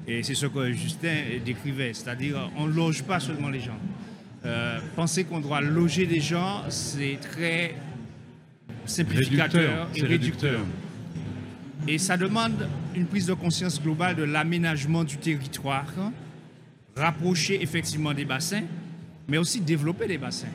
Et 0.06 0.22
c'est 0.22 0.36
ce 0.36 0.46
que 0.46 0.72
Justin 0.72 1.14
décrivait, 1.44 1.92
c'est-à-dire 1.92 2.50
on 2.56 2.66
ne 2.66 2.72
loge 2.72 3.02
pas 3.02 3.18
seulement 3.18 3.48
les 3.48 3.60
gens. 3.60 3.78
Euh, 4.44 4.78
penser 4.94 5.24
qu'on 5.24 5.40
doit 5.40 5.60
loger 5.60 6.06
des 6.06 6.20
gens, 6.20 6.62
c'est 6.68 7.18
très 7.20 7.74
simplificateur 8.84 9.88
et 9.96 10.02
réducteur. 10.02 10.60
Et 11.88 11.98
ça 11.98 12.16
demande 12.16 12.68
une 12.94 13.06
prise 13.06 13.26
de 13.26 13.34
conscience 13.34 13.82
globale 13.82 14.14
de 14.14 14.22
l'aménagement 14.22 15.02
du 15.02 15.16
territoire, 15.16 15.92
rapprocher 16.96 17.60
effectivement 17.60 18.14
des 18.14 18.24
bassins, 18.24 18.62
mais 19.26 19.38
aussi 19.38 19.60
développer 19.60 20.06
les 20.06 20.18
bassins. 20.18 20.46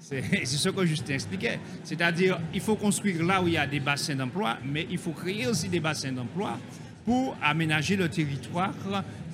C'est 0.10 0.46
ce 0.46 0.68
que 0.68 0.86
Justin 0.86 1.14
expliquait. 1.14 1.58
C'est-à-dire, 1.84 2.38
il 2.54 2.60
faut 2.60 2.76
construire 2.76 3.22
là 3.24 3.42
où 3.42 3.48
il 3.48 3.54
y 3.54 3.58
a 3.58 3.66
des 3.66 3.80
bassins 3.80 4.14
d'emploi, 4.14 4.56
mais 4.64 4.86
il 4.90 4.98
faut 4.98 5.10
créer 5.10 5.46
aussi 5.46 5.68
des 5.68 5.80
bassins 5.80 6.12
d'emploi 6.12 6.58
pour 7.04 7.36
aménager 7.42 7.96
le 7.96 8.08
territoire 8.08 8.74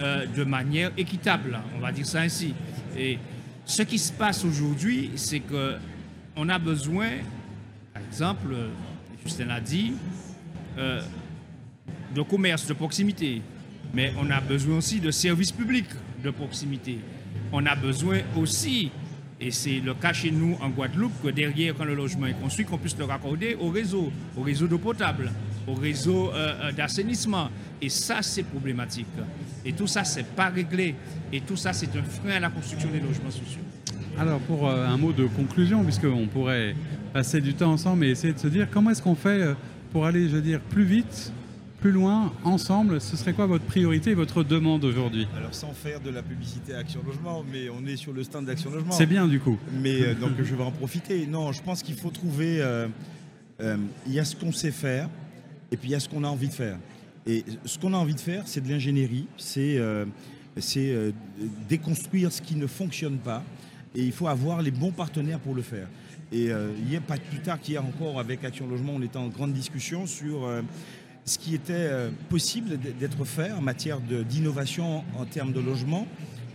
euh, 0.00 0.26
de 0.26 0.44
manière 0.44 0.90
équitable. 0.96 1.58
On 1.76 1.80
va 1.80 1.92
dire 1.92 2.06
ça 2.06 2.20
ainsi. 2.20 2.54
Et 2.96 3.18
ce 3.64 3.82
qui 3.82 3.98
se 3.98 4.12
passe 4.12 4.44
aujourd'hui, 4.44 5.10
c'est 5.16 5.40
que 5.40 5.76
on 6.36 6.48
a 6.48 6.58
besoin, 6.58 7.10
par 7.92 8.02
exemple, 8.02 8.54
Justin 9.24 9.46
l'a 9.46 9.60
dit, 9.60 9.92
euh, 10.78 11.00
de 12.14 12.22
commerce 12.22 12.66
de 12.66 12.74
proximité, 12.74 13.42
mais 13.92 14.12
on 14.18 14.30
a 14.30 14.40
besoin 14.40 14.78
aussi 14.78 15.00
de 15.00 15.10
services 15.10 15.52
publics 15.52 15.90
de 16.22 16.30
proximité. 16.30 16.98
On 17.52 17.64
a 17.66 17.74
besoin 17.74 18.20
aussi 18.36 18.90
et 19.40 19.50
c'est 19.50 19.80
le 19.80 19.94
cas 19.94 20.12
chez 20.12 20.30
nous 20.30 20.56
en 20.60 20.70
Guadeloupe 20.70 21.12
que 21.22 21.28
derrière, 21.28 21.74
quand 21.74 21.84
le 21.84 21.94
logement 21.94 22.26
est 22.26 22.40
construit, 22.40 22.64
qu'on 22.64 22.78
puisse 22.78 22.96
le 22.96 23.04
raccorder 23.04 23.56
au 23.60 23.68
réseau, 23.68 24.12
au 24.36 24.42
réseau 24.42 24.66
d'eau 24.66 24.78
potable, 24.78 25.30
au 25.66 25.74
réseau 25.74 26.30
euh, 26.32 26.54
euh, 26.62 26.72
d'assainissement. 26.72 27.48
Et 27.82 27.88
ça, 27.88 28.22
c'est 28.22 28.44
problématique. 28.44 29.06
Et 29.64 29.72
tout 29.72 29.88
ça, 29.88 30.04
c'est 30.04 30.26
pas 30.26 30.48
réglé. 30.48 30.94
Et 31.32 31.40
tout 31.40 31.56
ça, 31.56 31.72
c'est 31.72 31.94
un 31.96 32.02
frein 32.02 32.36
à 32.36 32.40
la 32.40 32.50
construction 32.50 32.88
des 32.90 33.00
logements 33.00 33.30
sociaux. 33.30 33.62
Alors, 34.18 34.38
pour 34.40 34.68
euh, 34.68 34.86
un 34.86 34.96
mot 34.96 35.12
de 35.12 35.26
conclusion, 35.26 35.82
puisqu'on 35.82 36.28
pourrait 36.28 36.76
passer 37.12 37.40
du 37.40 37.54
temps 37.54 37.72
ensemble 37.72 38.04
et 38.04 38.10
essayer 38.10 38.32
de 38.32 38.38
se 38.38 38.48
dire 38.48 38.68
comment 38.70 38.90
est-ce 38.90 39.02
qu'on 39.02 39.16
fait 39.16 39.54
pour 39.92 40.06
aller, 40.06 40.28
je 40.28 40.36
veux 40.36 40.42
dire, 40.42 40.60
plus 40.60 40.84
vite 40.84 41.32
plus 41.84 41.92
loin, 41.92 42.32
ensemble, 42.44 42.98
ce 42.98 43.14
serait 43.14 43.34
quoi 43.34 43.44
votre 43.44 43.66
priorité 43.66 44.12
et 44.12 44.14
votre 44.14 44.42
demande 44.42 44.86
aujourd'hui? 44.86 45.28
Alors 45.36 45.52
sans 45.54 45.74
faire 45.74 46.00
de 46.00 46.08
la 46.08 46.22
publicité 46.22 46.72
à 46.72 46.78
Action 46.78 47.02
Logement, 47.06 47.44
mais 47.52 47.68
on 47.68 47.84
est 47.84 47.96
sur 47.96 48.14
le 48.14 48.24
stand 48.24 48.46
d'Action 48.46 48.70
Logement. 48.70 48.92
C'est 48.92 49.04
bien 49.04 49.28
du 49.28 49.38
coup. 49.38 49.58
Mais 49.82 50.00
euh, 50.00 50.14
donc 50.18 50.30
je 50.42 50.54
vais 50.54 50.62
en 50.62 50.70
profiter. 50.70 51.26
Non, 51.26 51.52
je 51.52 51.62
pense 51.62 51.82
qu'il 51.82 51.96
faut 51.96 52.08
trouver... 52.08 52.62
Euh, 52.62 52.88
euh, 53.60 53.76
il 54.06 54.14
y 54.14 54.18
a 54.18 54.24
ce 54.24 54.34
qu'on 54.34 54.50
sait 54.50 54.70
faire 54.70 55.10
et 55.70 55.76
puis 55.76 55.90
il 55.90 55.92
y 55.92 55.94
a 55.94 56.00
ce 56.00 56.08
qu'on 56.08 56.24
a 56.24 56.28
envie 56.28 56.48
de 56.48 56.54
faire. 56.54 56.78
Et 57.26 57.44
ce 57.66 57.78
qu'on 57.78 57.92
a 57.92 57.98
envie 57.98 58.14
de 58.14 58.20
faire, 58.20 58.44
c'est 58.46 58.62
de 58.62 58.70
l'ingénierie, 58.70 59.26
c'est 59.36 59.78
c'est, 60.56 61.12
déconstruire 61.68 62.32
ce 62.32 62.40
qui 62.40 62.56
ne 62.56 62.66
fonctionne 62.66 63.18
pas 63.18 63.42
et 63.94 64.02
il 64.02 64.12
faut 64.12 64.28
avoir 64.28 64.62
les 64.62 64.70
bons 64.70 64.92
partenaires 64.92 65.38
pour 65.38 65.54
le 65.54 65.60
faire. 65.60 65.88
Et 66.34 66.50
euh, 66.50 66.70
hier, 66.88 67.00
pas 67.00 67.16
plus 67.16 67.38
tard 67.38 67.60
qu'hier 67.60 67.84
encore, 67.84 68.18
avec 68.18 68.44
Action 68.44 68.66
Logement, 68.66 68.94
on 68.96 69.02
était 69.02 69.18
en 69.18 69.28
grande 69.28 69.52
discussion 69.52 70.06
sur 70.06 70.44
euh, 70.44 70.62
ce 71.24 71.38
qui 71.38 71.54
était 71.54 71.72
euh, 71.74 72.10
possible 72.28 72.78
d'être 72.78 73.24
fait 73.24 73.50
en 73.52 73.60
matière 73.62 74.00
d'innovation 74.00 75.04
en 75.18 75.24
termes 75.24 75.52
de 75.52 75.60
logement. 75.60 76.06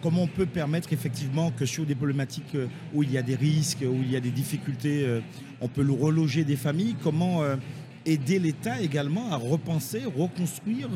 Comment 0.01 0.23
on 0.23 0.27
peut 0.27 0.45
permettre 0.45 0.93
effectivement 0.93 1.51
que 1.51 1.65
sur 1.65 1.85
des 1.85 1.95
problématiques 1.95 2.55
euh, 2.55 2.67
où 2.93 3.03
il 3.03 3.11
y 3.11 3.17
a 3.17 3.21
des 3.23 3.35
risques, 3.35 3.83
où 3.83 3.95
il 4.01 4.11
y 4.11 4.15
a 4.15 4.19
des 4.19 4.29
difficultés, 4.31 5.03
euh, 5.03 5.21
on 5.61 5.67
peut 5.67 5.85
reloger 5.91 6.43
des 6.43 6.55
familles. 6.55 6.95
Comment 7.03 7.41
aider 8.05 8.39
l'État 8.39 8.81
également 8.81 9.31
à 9.31 9.35
repenser, 9.35 10.03
reconstruire, 10.05 10.87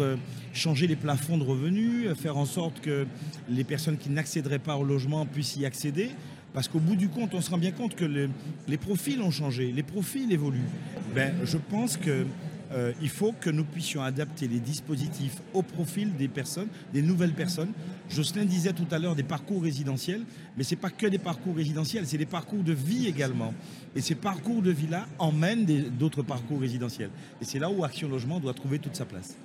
changer 0.54 0.88
les 0.88 0.96
plafonds 0.96 1.38
de 1.38 1.44
revenus, 1.44 2.08
faire 2.16 2.38
en 2.38 2.46
sorte 2.46 2.80
que 2.80 3.06
les 3.50 3.66
personnes 3.66 3.98
qui 3.98 4.10
n'accéderaient 4.10 4.58
pas 4.60 4.78
au 4.78 4.86
logement 4.86 5.26
puissent 5.26 5.58
y 5.58 5.66
accéder? 5.66 6.12
Parce 6.54 6.70
qu'au 6.70 6.80
bout 6.80 6.96
du 6.96 7.10
compte, 7.10 7.34
on 7.34 7.42
se 7.42 7.50
rend 7.50 7.58
bien 7.58 7.72
compte 7.72 7.96
que 7.96 8.06
le- 8.06 8.30
les 8.70 8.78
profils 8.78 9.20
ont 9.22 9.32
changé, 9.32 9.72
les 9.74 9.84
profils 9.84 10.32
évoluent. 10.32 10.70
Ben, 11.14 11.34
je 11.44 11.58
pense 11.58 11.98
que 11.98 12.26
euh, 12.74 12.92
il 13.02 13.10
faut 13.10 13.34
que 13.40 13.50
nous 13.50 13.64
puissions 13.64 14.02
adapter 14.02 14.48
les 14.48 14.60
dispositifs 14.60 15.38
au 15.54 15.62
profil 15.62 16.16
des 16.16 16.28
personnes, 16.28 16.68
des 16.94 17.02
nouvelles 17.02 17.34
personnes. 17.34 17.72
Jocelyn 18.10 18.46
disait 18.46 18.74
tout 18.74 18.88
à 18.92 19.00
l'heure 19.00 19.16
des 19.16 19.24
parcours 19.24 19.62
résidentiels, 19.64 20.22
mais 20.58 20.64
ce 20.64 20.72
n'est 20.72 20.82
pas 20.82 20.90
que 20.90 21.08
des 21.08 21.20
parcours 21.20 21.56
résidentiels, 21.56 22.06
c'est 22.06 22.18
des 22.18 22.26
parcours 22.26 22.64
de 22.64 22.74
vie 22.74 23.08
également. 23.08 23.54
Et 23.96 24.02
ces 24.02 24.16
parcours 24.16 24.62
de 24.62 24.72
vie-là 24.72 25.08
emmènent 25.20 25.66
d'autres 26.00 26.24
parcours 26.24 26.62
résidentiels. 26.62 27.10
Et 27.42 27.46
c'est 27.46 27.60
là 27.60 27.70
où 27.70 27.84
Action 27.84 28.10
Logement 28.10 28.40
doit 28.40 28.54
trouver 28.54 28.80
toute 28.80 28.96
sa 28.96 29.06
place. 29.06 29.36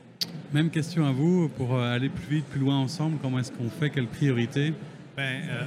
Même 0.53 0.71
question 0.71 1.07
à 1.07 1.13
vous, 1.13 1.49
pour 1.51 1.75
euh, 1.75 1.95
aller 1.95 2.09
plus 2.09 2.37
vite, 2.37 2.47
plus 2.47 2.61
loin 2.61 2.79
ensemble, 2.79 3.19
comment 3.21 3.39
est-ce 3.39 3.53
qu'on 3.53 3.69
fait, 3.69 3.91
quelle 3.91 4.07
priorité? 4.07 4.73
Ben, 5.17 5.43
euh, 5.49 5.65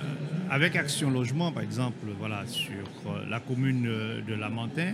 avec 0.50 0.76
Action 0.76 1.12
Logement, 1.12 1.52
par 1.52 1.62
exemple, 1.62 2.08
voilà, 2.18 2.44
sur 2.48 2.74
euh, 3.06 3.24
la 3.30 3.40
commune 3.40 3.84
de 3.84 4.34
Lamentin, 4.34 4.94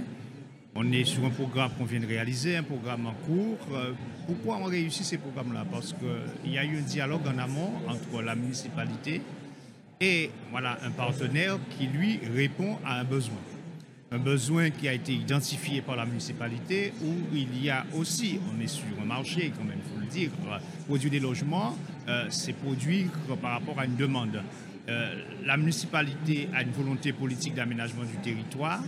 on 0.79 0.91
est 0.91 1.05
sur 1.05 1.25
un 1.25 1.31
programme 1.31 1.71
qu'on 1.75 1.85
vient 1.85 1.99
de 1.99 2.05
réaliser, 2.05 2.55
un 2.55 2.63
programme 2.63 3.07
en 3.07 3.13
cours. 3.25 3.57
Euh, 3.73 3.93
pourquoi 4.27 4.59
on 4.61 4.65
réussit 4.65 5.03
ces 5.03 5.17
programmes-là? 5.17 5.65
Parce 5.71 5.93
qu'il 5.93 6.53
y 6.53 6.57
a 6.59 6.63
eu 6.63 6.77
un 6.77 6.81
dialogue 6.81 7.27
en 7.27 7.39
amont 7.39 7.73
entre 7.87 8.21
la 8.21 8.35
municipalité 8.35 9.21
et 9.99 10.29
voilà, 10.51 10.77
un 10.83 10.91
partenaire 10.91 11.57
qui, 11.71 11.87
lui, 11.87 12.19
répond 12.35 12.77
à 12.85 12.99
un 12.99 13.03
besoin. 13.03 13.39
Un 14.11 14.19
besoin 14.19 14.69
qui 14.69 14.87
a 14.87 14.93
été 14.93 15.13
identifié 15.13 15.81
par 15.81 15.95
la 15.95 16.05
municipalité 16.05 16.93
où 17.03 17.35
il 17.35 17.63
y 17.63 17.71
a 17.71 17.83
aussi, 17.95 18.39
on 18.55 18.61
est 18.61 18.67
sur 18.67 18.85
un 19.01 19.05
marché, 19.05 19.51
quand 19.57 19.63
même, 19.63 19.79
il 19.83 19.93
faut 19.93 19.99
le 19.99 20.05
dire, 20.05 20.29
euh, 20.45 20.59
produire 20.85 21.11
des 21.11 21.19
logements, 21.19 21.75
euh, 22.07 22.27
c'est 22.29 22.53
produire 22.53 23.09
par 23.41 23.53
rapport 23.53 23.79
à 23.79 23.85
une 23.85 23.95
demande. 23.95 24.43
Euh, 24.89 25.15
la 25.45 25.57
municipalité 25.57 26.49
a 26.55 26.61
une 26.63 26.71
volonté 26.71 27.11
politique 27.11 27.53
d'aménagement 27.55 28.03
du 28.03 28.15
territoire. 28.17 28.81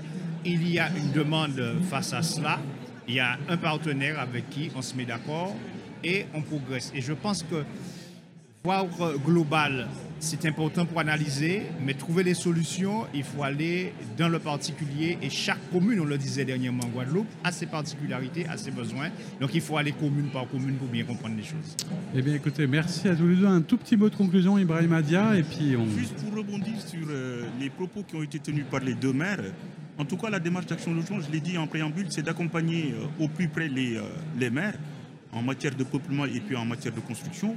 Il 0.46 0.70
y 0.70 0.79
a 0.79 0.89
une 0.96 1.12
demande 1.12 1.62
face 1.89 2.13
à 2.13 2.22
cela. 2.22 2.60
Il 3.08 3.15
y 3.15 3.20
a 3.20 3.38
un 3.50 3.58
partenaire 3.58 4.20
avec 4.20 4.50
qui 4.50 4.72
on 4.75 4.82
se 4.82 4.96
met 4.96 5.06
d'accord 5.06 5.56
et 6.03 6.25
on 6.34 6.41
progresse. 6.41 6.91
Et 6.96 7.01
je 7.01 7.13
pense 7.13 7.44
que 7.44 7.63
voir 8.63 8.86
euh, 9.01 9.18
global, 9.18 9.88
c'est 10.20 10.46
important 10.46 10.86
pour 10.86 11.00
analyser, 11.00 11.64
mais 11.86 11.94
trouver 11.94 12.24
les 12.24 12.34
solutions, 12.34 13.06
il 13.14 13.24
faut 13.24 13.44
aller 13.44 13.94
dans 14.18 14.30
le 14.30 14.40
particulier. 14.40 15.18
Et 15.22 15.30
chaque 15.30 15.60
commune, 15.72 16.00
on 16.02 16.06
le 16.06 16.18
disait 16.18 16.46
dernièrement 16.46 16.84
en 16.84 16.90
Guadeloupe, 16.90 17.28
a 17.44 17.52
ses 17.52 17.66
particularités, 17.66 18.46
a 18.48 18.58
ses 18.58 18.72
besoins. 18.72 19.10
Donc 19.40 19.52
il 19.54 19.62
faut 19.62 19.78
aller 19.78 19.92
commune 19.92 20.30
par 20.30 20.48
commune 20.48 20.76
pour 20.76 20.88
bien 20.88 21.04
comprendre 21.04 21.36
les 21.36 21.44
choses. 21.44 21.76
Eh 22.16 22.22
bien 22.22 22.36
écoutez, 22.36 22.68
merci 22.68 23.08
à 23.08 23.16
tous 23.16 23.28
les 23.28 23.36
deux. 23.36 23.46
Un 23.46 23.62
tout 23.62 23.78
petit 23.78 23.96
mot 23.96 24.10
de 24.10 24.16
conclusion, 24.16 24.58
Ibrahim 24.58 24.94
Adia, 24.94 25.38
et 25.38 25.44
puis 25.44 25.76
on... 25.78 25.88
Juste 25.98 26.16
pour 26.16 26.36
rebondir 26.36 26.80
sur 26.86 27.08
euh, 27.10 27.44
les 27.60 27.70
propos 27.70 28.04
qui 28.04 28.16
ont 28.16 28.24
été 28.24 28.40
tenus 28.40 28.66
par 28.70 28.82
les 28.82 28.94
deux 28.94 29.14
maires, 29.14 29.44
en 29.98 30.06
tout 30.06 30.18
cas 30.18 30.30
la 30.30 30.40
démarche 30.40 30.66
d'Action 30.66 30.94
Logement, 30.94 31.20
je 31.22 31.32
l'ai 31.32 31.40
dit 31.40 31.58
en 31.58 31.68
préambule, 31.68 32.08
c'est 32.10 32.24
d'accompagner 32.24 32.94
euh, 32.94 33.24
au 33.24 33.27
plus 33.27 33.48
près 33.48 33.68
les, 33.68 33.98
euh, 33.98 34.01
les 34.38 34.50
maires 34.50 34.77
en 35.32 35.42
matière 35.42 35.75
de 35.75 35.84
peuplement 35.84 36.25
et 36.25 36.40
puis 36.40 36.55
en 36.55 36.66
matière 36.66 36.94
de 36.94 37.00
construction. 37.00 37.55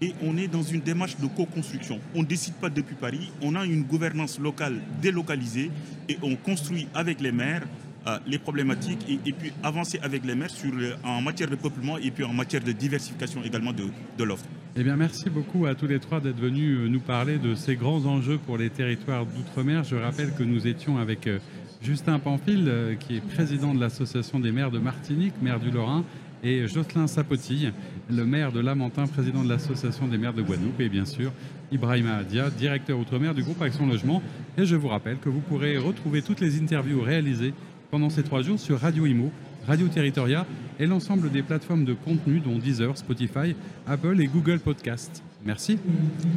Et 0.00 0.12
on 0.22 0.36
est 0.36 0.48
dans 0.48 0.62
une 0.62 0.80
démarche 0.80 1.16
de 1.18 1.26
co-construction. 1.26 2.00
On 2.14 2.22
ne 2.22 2.26
décide 2.26 2.54
pas 2.54 2.68
depuis 2.68 2.96
Paris, 2.96 3.30
on 3.40 3.54
a 3.54 3.64
une 3.64 3.84
gouvernance 3.84 4.38
locale 4.38 4.80
délocalisée 5.00 5.70
et 6.08 6.18
on 6.22 6.36
construit 6.36 6.88
avec 6.94 7.20
les 7.20 7.32
maires 7.32 7.62
euh, 8.06 8.18
les 8.26 8.36
problématiques 8.38 9.06
et, 9.24 9.32
puis 9.32 9.50
avancer 9.62 9.98
avec 10.02 10.26
les 10.26 10.34
maires 10.34 10.50
le- 10.70 10.94
en 11.04 11.22
matière 11.22 11.48
de 11.48 11.56
peuplement 11.56 11.96
et 11.96 12.10
puis 12.10 12.22
en 12.22 12.34
matière 12.34 12.62
de 12.62 12.72
diversification 12.72 13.42
également 13.42 13.72
de, 13.72 14.24
l'offre. 14.24 14.44
Eh 14.76 14.84
bien, 14.84 14.94
merci 14.94 15.30
beaucoup 15.30 15.64
à 15.64 15.74
tous 15.74 15.86
les 15.86 15.98
trois 15.98 16.20
d'être 16.20 16.38
venus 16.38 16.76
euh, 16.76 16.88
nous 16.88 17.00
parler 17.00 17.38
de 17.38 17.54
ces 17.54 17.76
grands 17.76 18.04
enjeux 18.04 18.36
pour 18.36 18.58
les 18.58 18.68
territoires 18.68 19.24
d'outre-mer. 19.24 19.84
Je 19.84 19.96
rappelle 19.96 20.34
que 20.34 20.42
nous 20.42 20.66
étions 20.66 20.98
avec 20.98 21.26
euh, 21.26 21.38
Justin 21.80 22.18
Pamphile, 22.18 22.64
euh, 22.68 22.94
qui 22.94 23.16
est 23.16 23.20
président 23.20 23.72
de 23.72 23.80
l'Association 23.80 24.38
des 24.38 24.52
maires 24.52 24.70
de 24.70 24.78
Martinique, 24.78 25.34
maire 25.40 25.60
du 25.60 25.70
Lorrain, 25.70 26.04
et 26.44 26.68
Jocelyn 26.68 27.06
Sapotille, 27.06 27.72
le 28.10 28.24
maire 28.24 28.52
de 28.52 28.60
Lamentin, 28.60 29.06
président 29.06 29.42
de 29.42 29.48
l'Association 29.48 30.06
des 30.06 30.18
maires 30.18 30.34
de 30.34 30.42
Guadeloupe, 30.42 30.80
et 30.80 30.88
bien 30.88 31.06
sûr 31.06 31.32
Ibrahima 31.72 32.16
Adia, 32.16 32.50
directeur 32.50 32.98
outre-mer 32.98 33.34
du 33.34 33.42
groupe 33.42 33.60
Action 33.62 33.86
Logement. 33.86 34.22
Et 34.58 34.66
je 34.66 34.76
vous 34.76 34.88
rappelle 34.88 35.18
que 35.18 35.28
vous 35.28 35.40
pourrez 35.40 35.78
retrouver 35.78 36.22
toutes 36.22 36.40
les 36.40 36.60
interviews 36.60 37.00
réalisées 37.00 37.54
pendant 37.90 38.10
ces 38.10 38.22
trois 38.22 38.42
jours 38.42 38.60
sur 38.60 38.78
Radio 38.78 39.06
Imo, 39.06 39.32
Radio 39.66 39.88
Territoria 39.88 40.46
et 40.78 40.86
l'ensemble 40.86 41.30
des 41.30 41.42
plateformes 41.42 41.84
de 41.84 41.94
contenu 41.94 42.40
dont 42.40 42.58
Deezer, 42.58 42.96
Spotify, 42.98 43.56
Apple 43.86 44.20
et 44.20 44.26
Google 44.26 44.58
Podcast. 44.58 45.22
Merci. 45.44 45.78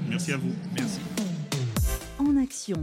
Merci 0.09 0.31
à 0.31 0.37
vous. 0.37 0.53
Merci. 0.75 0.99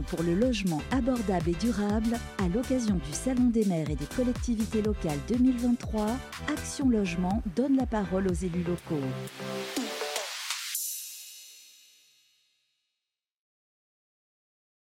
Pour 0.07 0.23
le 0.23 0.33
logement 0.33 0.81
abordable 0.89 1.51
et 1.51 1.53
durable, 1.53 2.17
à 2.39 2.47
l'occasion 2.47 2.95
du 2.95 3.11
Salon 3.11 3.49
des 3.49 3.65
maires 3.65 3.89
et 3.91 3.95
des 3.95 4.07
collectivités 4.15 4.81
locales 4.81 5.19
2023, 5.27 6.07
Action 6.51 6.89
Logement 6.89 7.43
donne 7.55 7.75
la 7.75 7.85
parole 7.85 8.27
aux 8.27 8.33
élus 8.33 8.63
locaux. 8.63 9.05